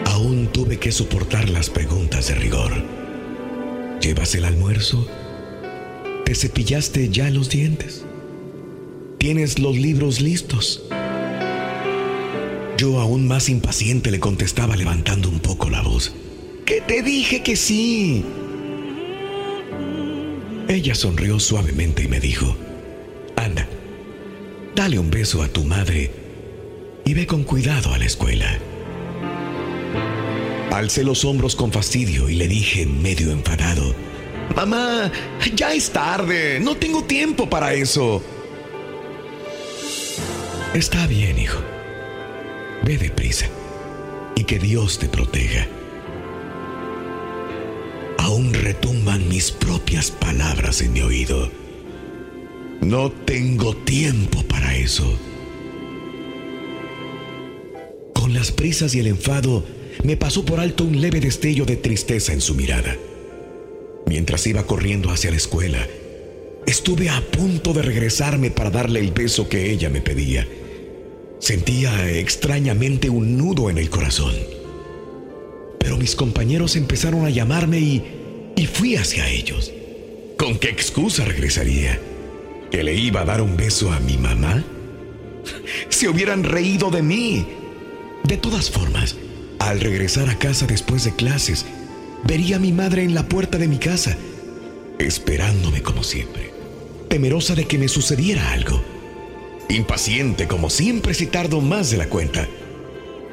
Aún 0.06 0.48
tuve 0.54 0.80
que 0.80 0.94
soportar 0.94 1.50
las 1.50 1.70
preguntas 1.70 2.30
de 2.30 2.36
rigor. 2.36 2.72
¿Llevas 4.00 4.34
el 4.36 4.46
almuerzo? 4.46 5.06
¿Te 6.24 6.36
cepillaste 6.36 7.10
ya 7.10 7.30
los 7.30 7.50
dientes? 7.50 8.06
¿Tienes 9.18 9.60
los 9.60 9.76
libros 9.76 10.22
listos? 10.22 10.84
Yo 12.78 13.02
aún 13.02 13.28
más 13.28 13.50
impaciente 13.50 14.10
le 14.10 14.22
contestaba 14.22 14.78
levantando 14.78 15.28
un 15.28 15.40
poco 15.40 15.70
la 15.70 15.82
voz. 15.82 16.14
Que 16.66 16.80
te 16.80 17.02
dije 17.02 17.44
que 17.44 17.58
sí. 17.58 18.24
Ella 20.70 20.96
sonrió 20.96 21.40
suavemente 21.40 22.04
y 22.04 22.08
me 22.08 22.22
dijo, 22.22 22.56
anda, 23.36 23.68
dale 24.76 25.00
un 25.00 25.10
beso 25.10 25.42
a 25.42 25.48
tu 25.48 25.64
madre 25.64 26.12
y 27.06 27.14
ve 27.14 27.28
con 27.28 27.44
cuidado 27.44 27.94
a 27.94 27.98
la 27.98 28.06
escuela. 28.06 28.60
Alcé 30.72 31.04
los 31.04 31.24
hombros 31.26 31.56
con 31.56 31.72
fastidio 31.72 32.30
y 32.30 32.36
le 32.36 32.48
dije 32.48 32.86
medio 32.86 33.32
enfadado, 33.32 33.94
Mamá, 34.56 35.12
ya 35.56 35.74
es 35.74 35.90
tarde, 35.90 36.60
no 36.60 36.76
tengo 36.76 37.04
tiempo 37.04 37.50
para 37.50 37.74
eso. 37.74 38.22
Está 40.74 41.08
bien, 41.08 41.40
hijo. 41.40 41.60
Ve 42.84 42.98
deprisa 42.98 43.48
y 44.36 44.44
que 44.44 44.60
Dios 44.60 45.00
te 45.00 45.08
proteja. 45.08 45.68
Aún 48.20 48.54
retumban 48.54 49.28
mis 49.28 49.52
propias 49.52 50.12
palabras 50.12 50.82
en 50.82 50.94
mi 50.94 51.02
oído. 51.02 51.63
No 52.84 53.10
tengo 53.10 53.74
tiempo 53.78 54.44
para 54.44 54.76
eso. 54.76 55.18
Con 58.14 58.34
las 58.34 58.52
prisas 58.52 58.94
y 58.94 59.00
el 59.00 59.08
enfado, 59.08 59.64
me 60.04 60.18
pasó 60.18 60.44
por 60.44 60.60
alto 60.60 60.84
un 60.84 61.00
leve 61.00 61.22
destello 61.22 61.64
de 61.64 61.78
tristeza 61.78 62.34
en 62.34 62.42
su 62.42 62.56
mirada. 62.56 62.98
Mientras 64.06 64.46
iba 64.48 64.68
corriendo 64.68 65.12
hacia 65.12 65.32
la 65.32 65.38
escuela, 65.38 65.88
estuve 66.66 67.10
a 67.10 67.22
punto 67.22 67.72
de 67.72 67.84
regresarme 67.84 68.52
para 68.52 68.70
darle 68.70 69.00
el 69.00 69.12
beso 69.12 69.48
que 69.48 69.72
ella 69.72 69.90
me 69.90 70.02
pedía. 70.02 70.46
Sentía 71.40 72.10
extrañamente 72.12 73.10
un 73.10 73.38
nudo 73.38 73.70
en 73.70 73.78
el 73.78 73.90
corazón. 73.90 74.36
Pero 75.80 75.96
mis 75.96 76.18
compañeros 76.18 76.76
empezaron 76.76 77.26
a 77.26 77.30
llamarme 77.30 77.80
y, 77.80 78.04
y 78.58 78.66
fui 78.66 78.98
hacia 78.98 79.30
ellos. 79.30 79.72
¿Con 80.38 80.60
qué 80.60 80.68
excusa 80.68 81.24
regresaría? 81.24 81.98
¿Que 82.74 82.84
le 82.84 82.96
iba 82.96 83.22
a 83.22 83.26
dar 83.26 83.40
un 83.40 83.56
beso 83.56 83.92
a 83.92 84.00
mi 84.00 84.18
mamá? 84.18 84.64
Se 85.90 86.10
hubieran 86.10 86.44
reído 86.44 86.90
de 86.90 87.04
mí. 87.04 87.46
De 88.24 88.36
todas 88.36 88.72
formas, 88.72 89.16
al 89.60 89.80
regresar 89.80 90.28
a 90.28 90.40
casa 90.40 90.66
después 90.66 91.04
de 91.04 91.16
clases, 91.16 91.68
vería 92.24 92.56
a 92.56 92.60
mi 92.60 92.72
madre 92.72 93.04
en 93.04 93.14
la 93.14 93.30
puerta 93.30 93.60
de 93.60 93.68
mi 93.68 93.78
casa, 93.78 94.18
esperándome 94.98 95.84
como 95.84 96.02
siempre, 96.02 96.52
temerosa 97.10 97.54
de 97.54 97.66
que 97.66 97.78
me 97.78 97.88
sucediera 97.88 98.54
algo. 98.54 98.82
Impaciente 99.70 100.48
como 100.48 100.72
siempre 100.72 101.14
si 101.14 101.28
tardo 101.28 101.62
más 101.62 101.92
de 101.92 101.98
la 101.98 102.10
cuenta. 102.10 102.48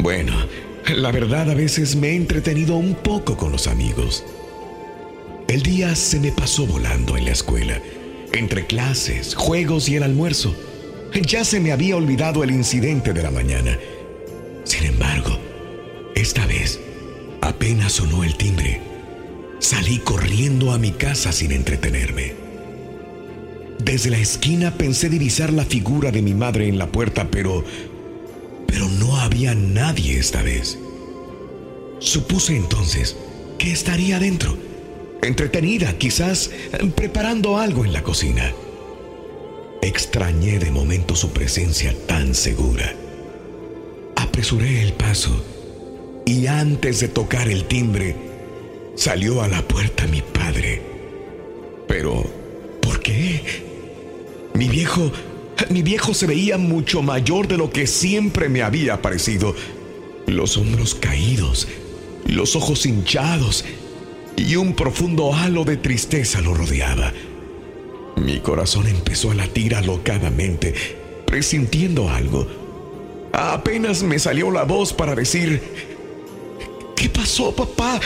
Bueno, 0.01 0.35
la 0.87 1.13
verdad 1.13 1.49
a 1.49 1.55
veces 1.55 1.97
me 1.97 2.11
he 2.11 2.15
entretenido 2.15 2.77
un 2.77 2.95
poco 2.95 3.39
con 3.39 3.53
los 3.53 3.69
amigos. 3.69 4.23
El 5.49 5.63
día 5.63 5.97
se 5.97 6.21
me 6.21 6.31
pasó 6.31 6.67
volando 6.67 7.17
en 7.17 7.25
la 7.25 7.33
escuela, 7.33 7.81
entre 8.33 8.67
clases, 8.67 9.35
juegos 9.35 9.89
y 9.89 9.97
el 9.97 10.03
almuerzo. 10.03 10.55
Ya 11.23 11.45
se 11.45 11.61
me 11.61 11.73
había 11.73 11.97
olvidado 11.97 12.45
el 12.45 12.51
incidente 12.51 13.13
de 13.13 13.23
la 13.23 13.31
mañana. 13.31 13.79
Sin 14.65 14.85
embargo, 14.85 15.39
esta 16.15 16.47
vez, 16.47 16.81
apenas 17.41 17.93
sonó 17.93 18.23
el 18.25 18.37
timbre, 18.37 18.81
salí 19.59 19.99
corriendo 19.99 20.73
a 20.73 20.79
mi 20.79 20.93
casa 20.93 21.33
sin 21.33 21.53
entretenerme. 21.53 22.35
Desde 23.83 24.11
la 24.11 24.19
esquina 24.19 24.77
pensé 24.77 25.09
divisar 25.09 25.53
la 25.53 25.65
figura 25.65 26.11
de 26.11 26.23
mi 26.23 26.35
madre 26.35 26.69
en 26.69 26.79
la 26.79 26.87
puerta, 26.87 27.29
pero... 27.31 27.65
pero 28.67 28.89
no 28.89 29.17
había 29.17 29.55
nadie 29.55 30.19
esta 30.19 30.43
vez. 30.43 30.79
Supuse 31.99 32.57
entonces 32.57 33.17
que 33.59 33.73
estaría 33.73 34.17
adentro, 34.17 34.57
entretenida, 35.23 35.97
quizás 35.99 36.51
preparando 36.95 37.59
algo 37.59 37.85
en 37.85 37.93
la 37.93 38.03
cocina. 38.03 38.53
Extrañé 39.83 40.59
de 40.59 40.71
momento 40.71 41.15
su 41.17 41.31
presencia 41.31 41.95
tan 42.07 42.35
segura. 42.35 42.95
Apresuré 44.17 44.83
el 44.83 44.93
paso 44.93 45.45
y 46.27 46.47
antes 46.47 47.01
de 47.01 47.09
tocar 47.09 47.49
el 47.49 47.65
timbre, 47.65 48.15
salió 48.95 49.43
a 49.43 49.49
la 49.49 49.63
puerta 49.63 50.07
mi 50.07 50.23
padre. 50.23 50.83
Pero, 51.89 52.25
¿por 52.83 53.01
qué? 53.01 53.41
Mi 54.55 54.69
viejo, 54.69 55.11
mi 55.71 55.83
viejo 55.83 56.15
se 56.15 56.27
veía 56.27 56.59
mucho 56.59 57.03
mayor 57.03 57.49
de 57.49 57.57
lo 57.57 57.71
que 57.71 57.87
siempre 57.87 58.49
me 58.49 58.63
había 58.63 59.01
parecido. 59.01 59.55
Los 60.27 60.57
hombros 60.57 60.95
caídos, 60.95 61.67
los 62.27 62.55
ojos 62.55 62.87
hinchados 62.87 63.65
y 64.41 64.57
un 64.57 64.75
profundo 64.75 65.35
halo 65.35 65.65
de 65.65 65.77
tristeza 65.77 66.41
lo 66.41 66.55
rodeaba. 66.55 67.13
Mi 68.17 68.41
corazón 68.41 68.87
empezó 68.87 69.31
a 69.31 69.35
latir 69.35 69.75
alocadamente, 69.75 70.75
presintiendo 71.27 72.09
algo. 72.09 72.47
Apenas 73.33 74.03
me 74.03 74.19
salió 74.19 74.51
la 74.51 74.65
voz 74.65 74.93
para 74.93 75.15
decir, 75.15 75.61
¿qué 76.97 77.09
pasó, 77.09 77.55
papá? 77.55 78.01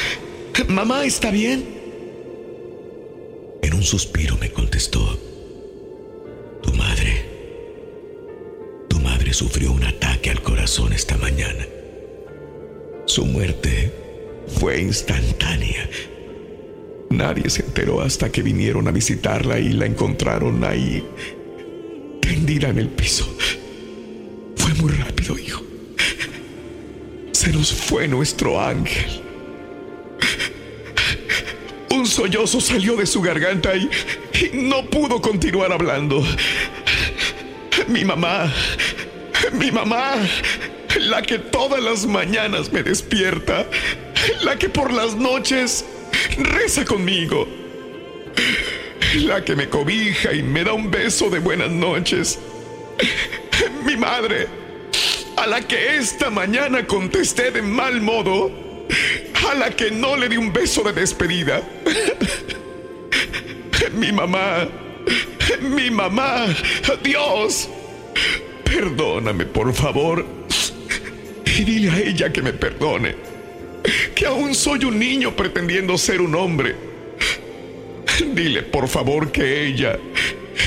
¿Mamá 0.69 1.05
está 1.05 1.31
bien? 1.31 1.65
En 3.63 3.75
un 3.75 3.83
suspiro 3.83 4.37
me 4.39 4.51
contestó, 4.51 5.19
tu 6.63 6.73
madre, 6.75 7.25
tu 8.89 8.99
madre 9.01 9.33
sufrió 9.33 9.73
un 9.73 9.85
ataque 9.85 10.31
al 10.31 10.43
corazón 10.43 10.93
esta 10.93 11.17
mañana. 11.17 11.67
Su 13.07 13.25
muerte 13.25 13.93
fue 14.59 14.81
instantánea. 14.83 15.89
Nadie 17.17 17.49
se 17.49 17.63
enteró 17.63 18.01
hasta 18.01 18.31
que 18.33 18.43
vinieron 18.43 18.89
a 18.89 18.91
visitarla 18.91 19.61
y 19.61 19.71
la 19.71 19.87
encontraron 19.87 20.65
ahí, 20.65 21.07
tendida 22.21 22.69
en 22.71 22.79
el 22.79 22.89
piso. 22.89 23.25
Fue 24.57 24.75
muy 24.75 24.91
rápido, 24.93 25.39
hijo. 25.39 25.63
Se 27.31 27.53
nos 27.53 27.73
fue 27.73 28.09
nuestro 28.09 28.61
ángel. 28.61 29.23
Un 31.91 32.05
sollozo 32.05 32.61
salió 32.61 32.97
de 32.97 33.07
su 33.07 33.23
garganta 33.23 33.77
y, 33.77 33.89
y 34.35 34.51
no 34.57 34.85
pudo 34.91 35.23
continuar 35.23 35.73
hablando. 35.73 36.21
Mi 37.87 38.05
mamá, 38.05 38.53
mi 39.53 39.71
mamá, 39.71 40.17
la 40.99 41.23
que 41.23 41.39
todas 41.39 41.81
las 41.81 42.07
mañanas 42.07 42.73
me 42.73 42.83
despierta, 42.83 43.67
la 44.43 44.59
que 44.59 44.69
por 44.69 44.93
las 44.93 45.15
noches 45.15 45.85
reza 46.39 46.85
conmigo, 46.85 47.47
la 49.17 49.45
que 49.45 49.55
me 49.55 49.69
cobija 49.69 50.33
y 50.33 50.43
me 50.43 50.65
da 50.65 50.73
un 50.73 50.91
beso 50.91 51.31
de 51.31 51.39
buenas 51.39 51.71
noches, 51.71 52.39
mi 53.85 53.97
madre, 53.97 54.49
a 55.37 55.47
la 55.47 55.61
que 55.67 55.97
esta 55.97 56.31
mañana 56.31 56.87
contesté 56.87 57.51
de 57.51 57.63
mal 57.63 58.01
modo, 58.01 58.51
a 59.51 59.55
la 59.55 59.71
que 59.71 59.91
no 59.91 60.17
le 60.17 60.29
di 60.29 60.37
un 60.37 60.53
beso 60.53 60.83
de 60.83 60.93
despedida, 60.93 61.63
mi 63.95 64.13
mamá, 64.13 64.69
mi 65.61 65.91
mamá, 65.91 66.47
Dios, 67.03 67.69
perdóname 68.65 69.45
por 69.47 69.73
favor. 69.73 70.25
Y 71.47 71.63
dile 71.63 71.91
a 71.91 71.99
ella 72.01 72.33
que 72.33 72.43
me 72.43 72.53
perdone, 72.53 73.15
que 74.15 74.27
aún 74.27 74.55
soy 74.55 74.85
un 74.85 74.99
niño 74.99 75.35
pretendiendo 75.37 75.99
ser 75.99 76.21
un 76.21 76.35
hombre. 76.35 76.75
Dile 78.35 78.63
por 78.63 78.89
favor 78.89 79.33
que 79.33 79.67
ella 79.67 79.99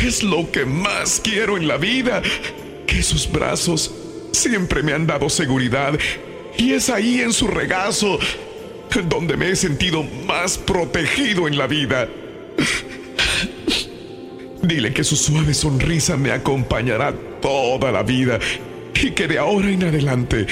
es 0.06 0.24
lo 0.24 0.52
que 0.52 0.66
más 0.66 1.22
quiero 1.24 1.58
en 1.58 1.68
la 1.68 1.78
vida, 1.78 2.22
que 2.86 3.02
sus 3.04 3.32
brazos 3.32 3.94
siempre 4.32 4.84
me 4.84 4.94
han 4.94 5.08
dado 5.08 5.30
seguridad 5.30 5.98
y 6.58 6.74
es 6.74 6.90
ahí 6.90 7.22
en 7.22 7.34
su 7.34 7.48
regazo 7.48 8.20
donde 9.10 9.38
me 9.38 9.50
he 9.50 9.56
sentido 9.56 10.04
más 10.04 10.58
protegido 10.58 11.48
en 11.48 11.58
la 11.58 11.68
vida. 11.68 12.08
Dile 14.62 14.92
que 14.92 15.04
su 15.04 15.16
suave 15.16 15.54
sonrisa 15.54 16.18
me 16.18 16.32
acompañará 16.32 17.14
toda 17.42 17.92
la 17.92 18.04
vida 18.04 18.40
y 18.94 19.12
que 19.12 19.28
de 19.28 19.38
ahora 19.38 19.70
en 19.70 19.84
adelante 19.84 20.48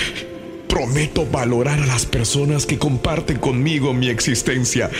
prometo 0.76 1.26
valorar 1.26 1.80
a 1.80 1.86
las 1.86 2.06
personas 2.06 2.66
que 2.66 2.78
comparten 2.78 3.38
conmigo 3.38 3.94
mi 3.94 4.10
existencia, 4.10 4.92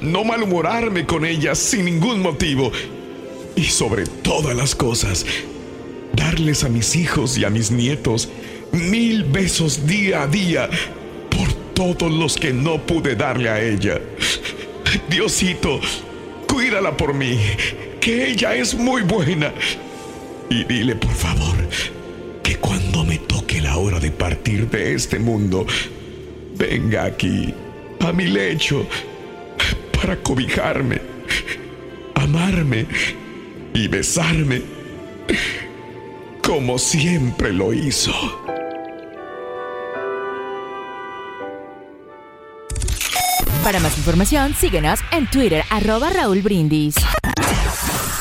no 0.00 0.24
malhumorarme 0.24 1.04
con 1.04 1.26
ellas 1.26 1.58
sin 1.58 1.84
ningún 1.84 2.22
motivo 2.22 2.72
y 3.54 3.64
sobre 3.64 4.06
todas 4.06 4.56
las 4.56 4.74
cosas, 4.74 5.26
darles 6.14 6.64
a 6.64 6.70
mis 6.70 6.96
hijos 6.96 7.36
y 7.36 7.44
a 7.44 7.50
mis 7.50 7.70
nietos 7.70 8.30
mil 8.72 9.24
besos 9.24 9.86
día 9.86 10.22
a 10.22 10.26
día 10.28 10.70
por 11.28 11.52
todos 11.74 12.10
los 12.10 12.38
que 12.38 12.54
no 12.54 12.78
pude 12.86 13.14
darle 13.14 13.50
a 13.50 13.60
ella. 13.60 14.00
Diosito, 15.10 15.78
cuídala 16.48 16.96
por 16.96 17.12
mí, 17.12 17.38
que 18.00 18.30
ella 18.30 18.54
es 18.54 18.74
muy 18.74 19.02
buena. 19.02 19.52
Y 20.48 20.64
dile, 20.64 20.96
por 20.96 21.12
favor, 21.12 21.56
cuando 22.92 23.10
me 23.10 23.18
toque 23.18 23.60
la 23.60 23.78
hora 23.78 23.98
de 23.98 24.10
partir 24.10 24.68
de 24.68 24.94
este 24.94 25.18
mundo, 25.18 25.66
venga 26.56 27.04
aquí, 27.04 27.54
a 28.00 28.12
mi 28.12 28.26
lecho, 28.26 28.86
para 29.92 30.22
cobijarme, 30.22 31.00
amarme 32.14 32.86
y 33.72 33.88
besarme, 33.88 34.62
como 36.42 36.78
siempre 36.78 37.52
lo 37.52 37.72
hizo. 37.72 38.12
Para 43.64 43.80
más 43.80 43.96
información, 43.96 44.54
síguenos 44.54 45.00
en 45.12 45.30
Twitter, 45.30 45.64
arroba 45.70 46.10
Raúl 46.10 46.42
Brindis. 46.42 46.96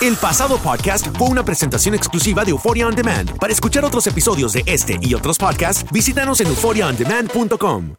El 0.02 0.18
pasado 0.18 0.58
podcast 0.58 1.16
fue 1.16 1.28
una 1.28 1.46
presentación 1.46 1.94
exclusiva 1.94 2.44
de 2.44 2.50
Euphoria 2.50 2.88
On 2.88 2.96
Demand. 2.96 3.38
Para 3.38 3.54
escuchar 3.54 3.86
otros 3.86 4.08
episodios 4.08 4.52
de 4.52 4.64
este 4.66 4.98
y 5.00 5.14
otros 5.14 5.38
podcasts, 5.38 5.86
visítanos 5.92 6.42
en 6.42 6.48
euphoriaondemand.com. 6.48 7.98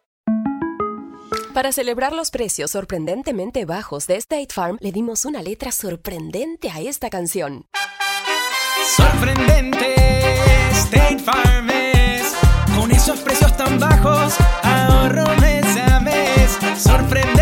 Para 1.54 1.70
celebrar 1.70 2.12
los 2.12 2.32
precios 2.32 2.72
sorprendentemente 2.72 3.64
bajos 3.66 4.08
de 4.08 4.16
State 4.16 4.48
Farm, 4.52 4.78
le 4.80 4.90
dimos 4.90 5.24
una 5.26 5.42
letra 5.42 5.70
sorprendente 5.70 6.70
a 6.70 6.80
esta 6.80 7.08
canción. 7.08 7.66
Sorprendente, 8.96 9.94
State 10.72 11.20
Farm 11.20 11.70
es. 11.70 12.32
Con 12.76 12.90
esos 12.90 13.20
precios 13.20 13.56
tan 13.56 13.78
bajos, 13.78 14.34
ahorro 14.64 15.36
mes 15.36 15.76
a 15.76 16.00
mes. 16.00 16.58
Sorprendente, 16.82 17.41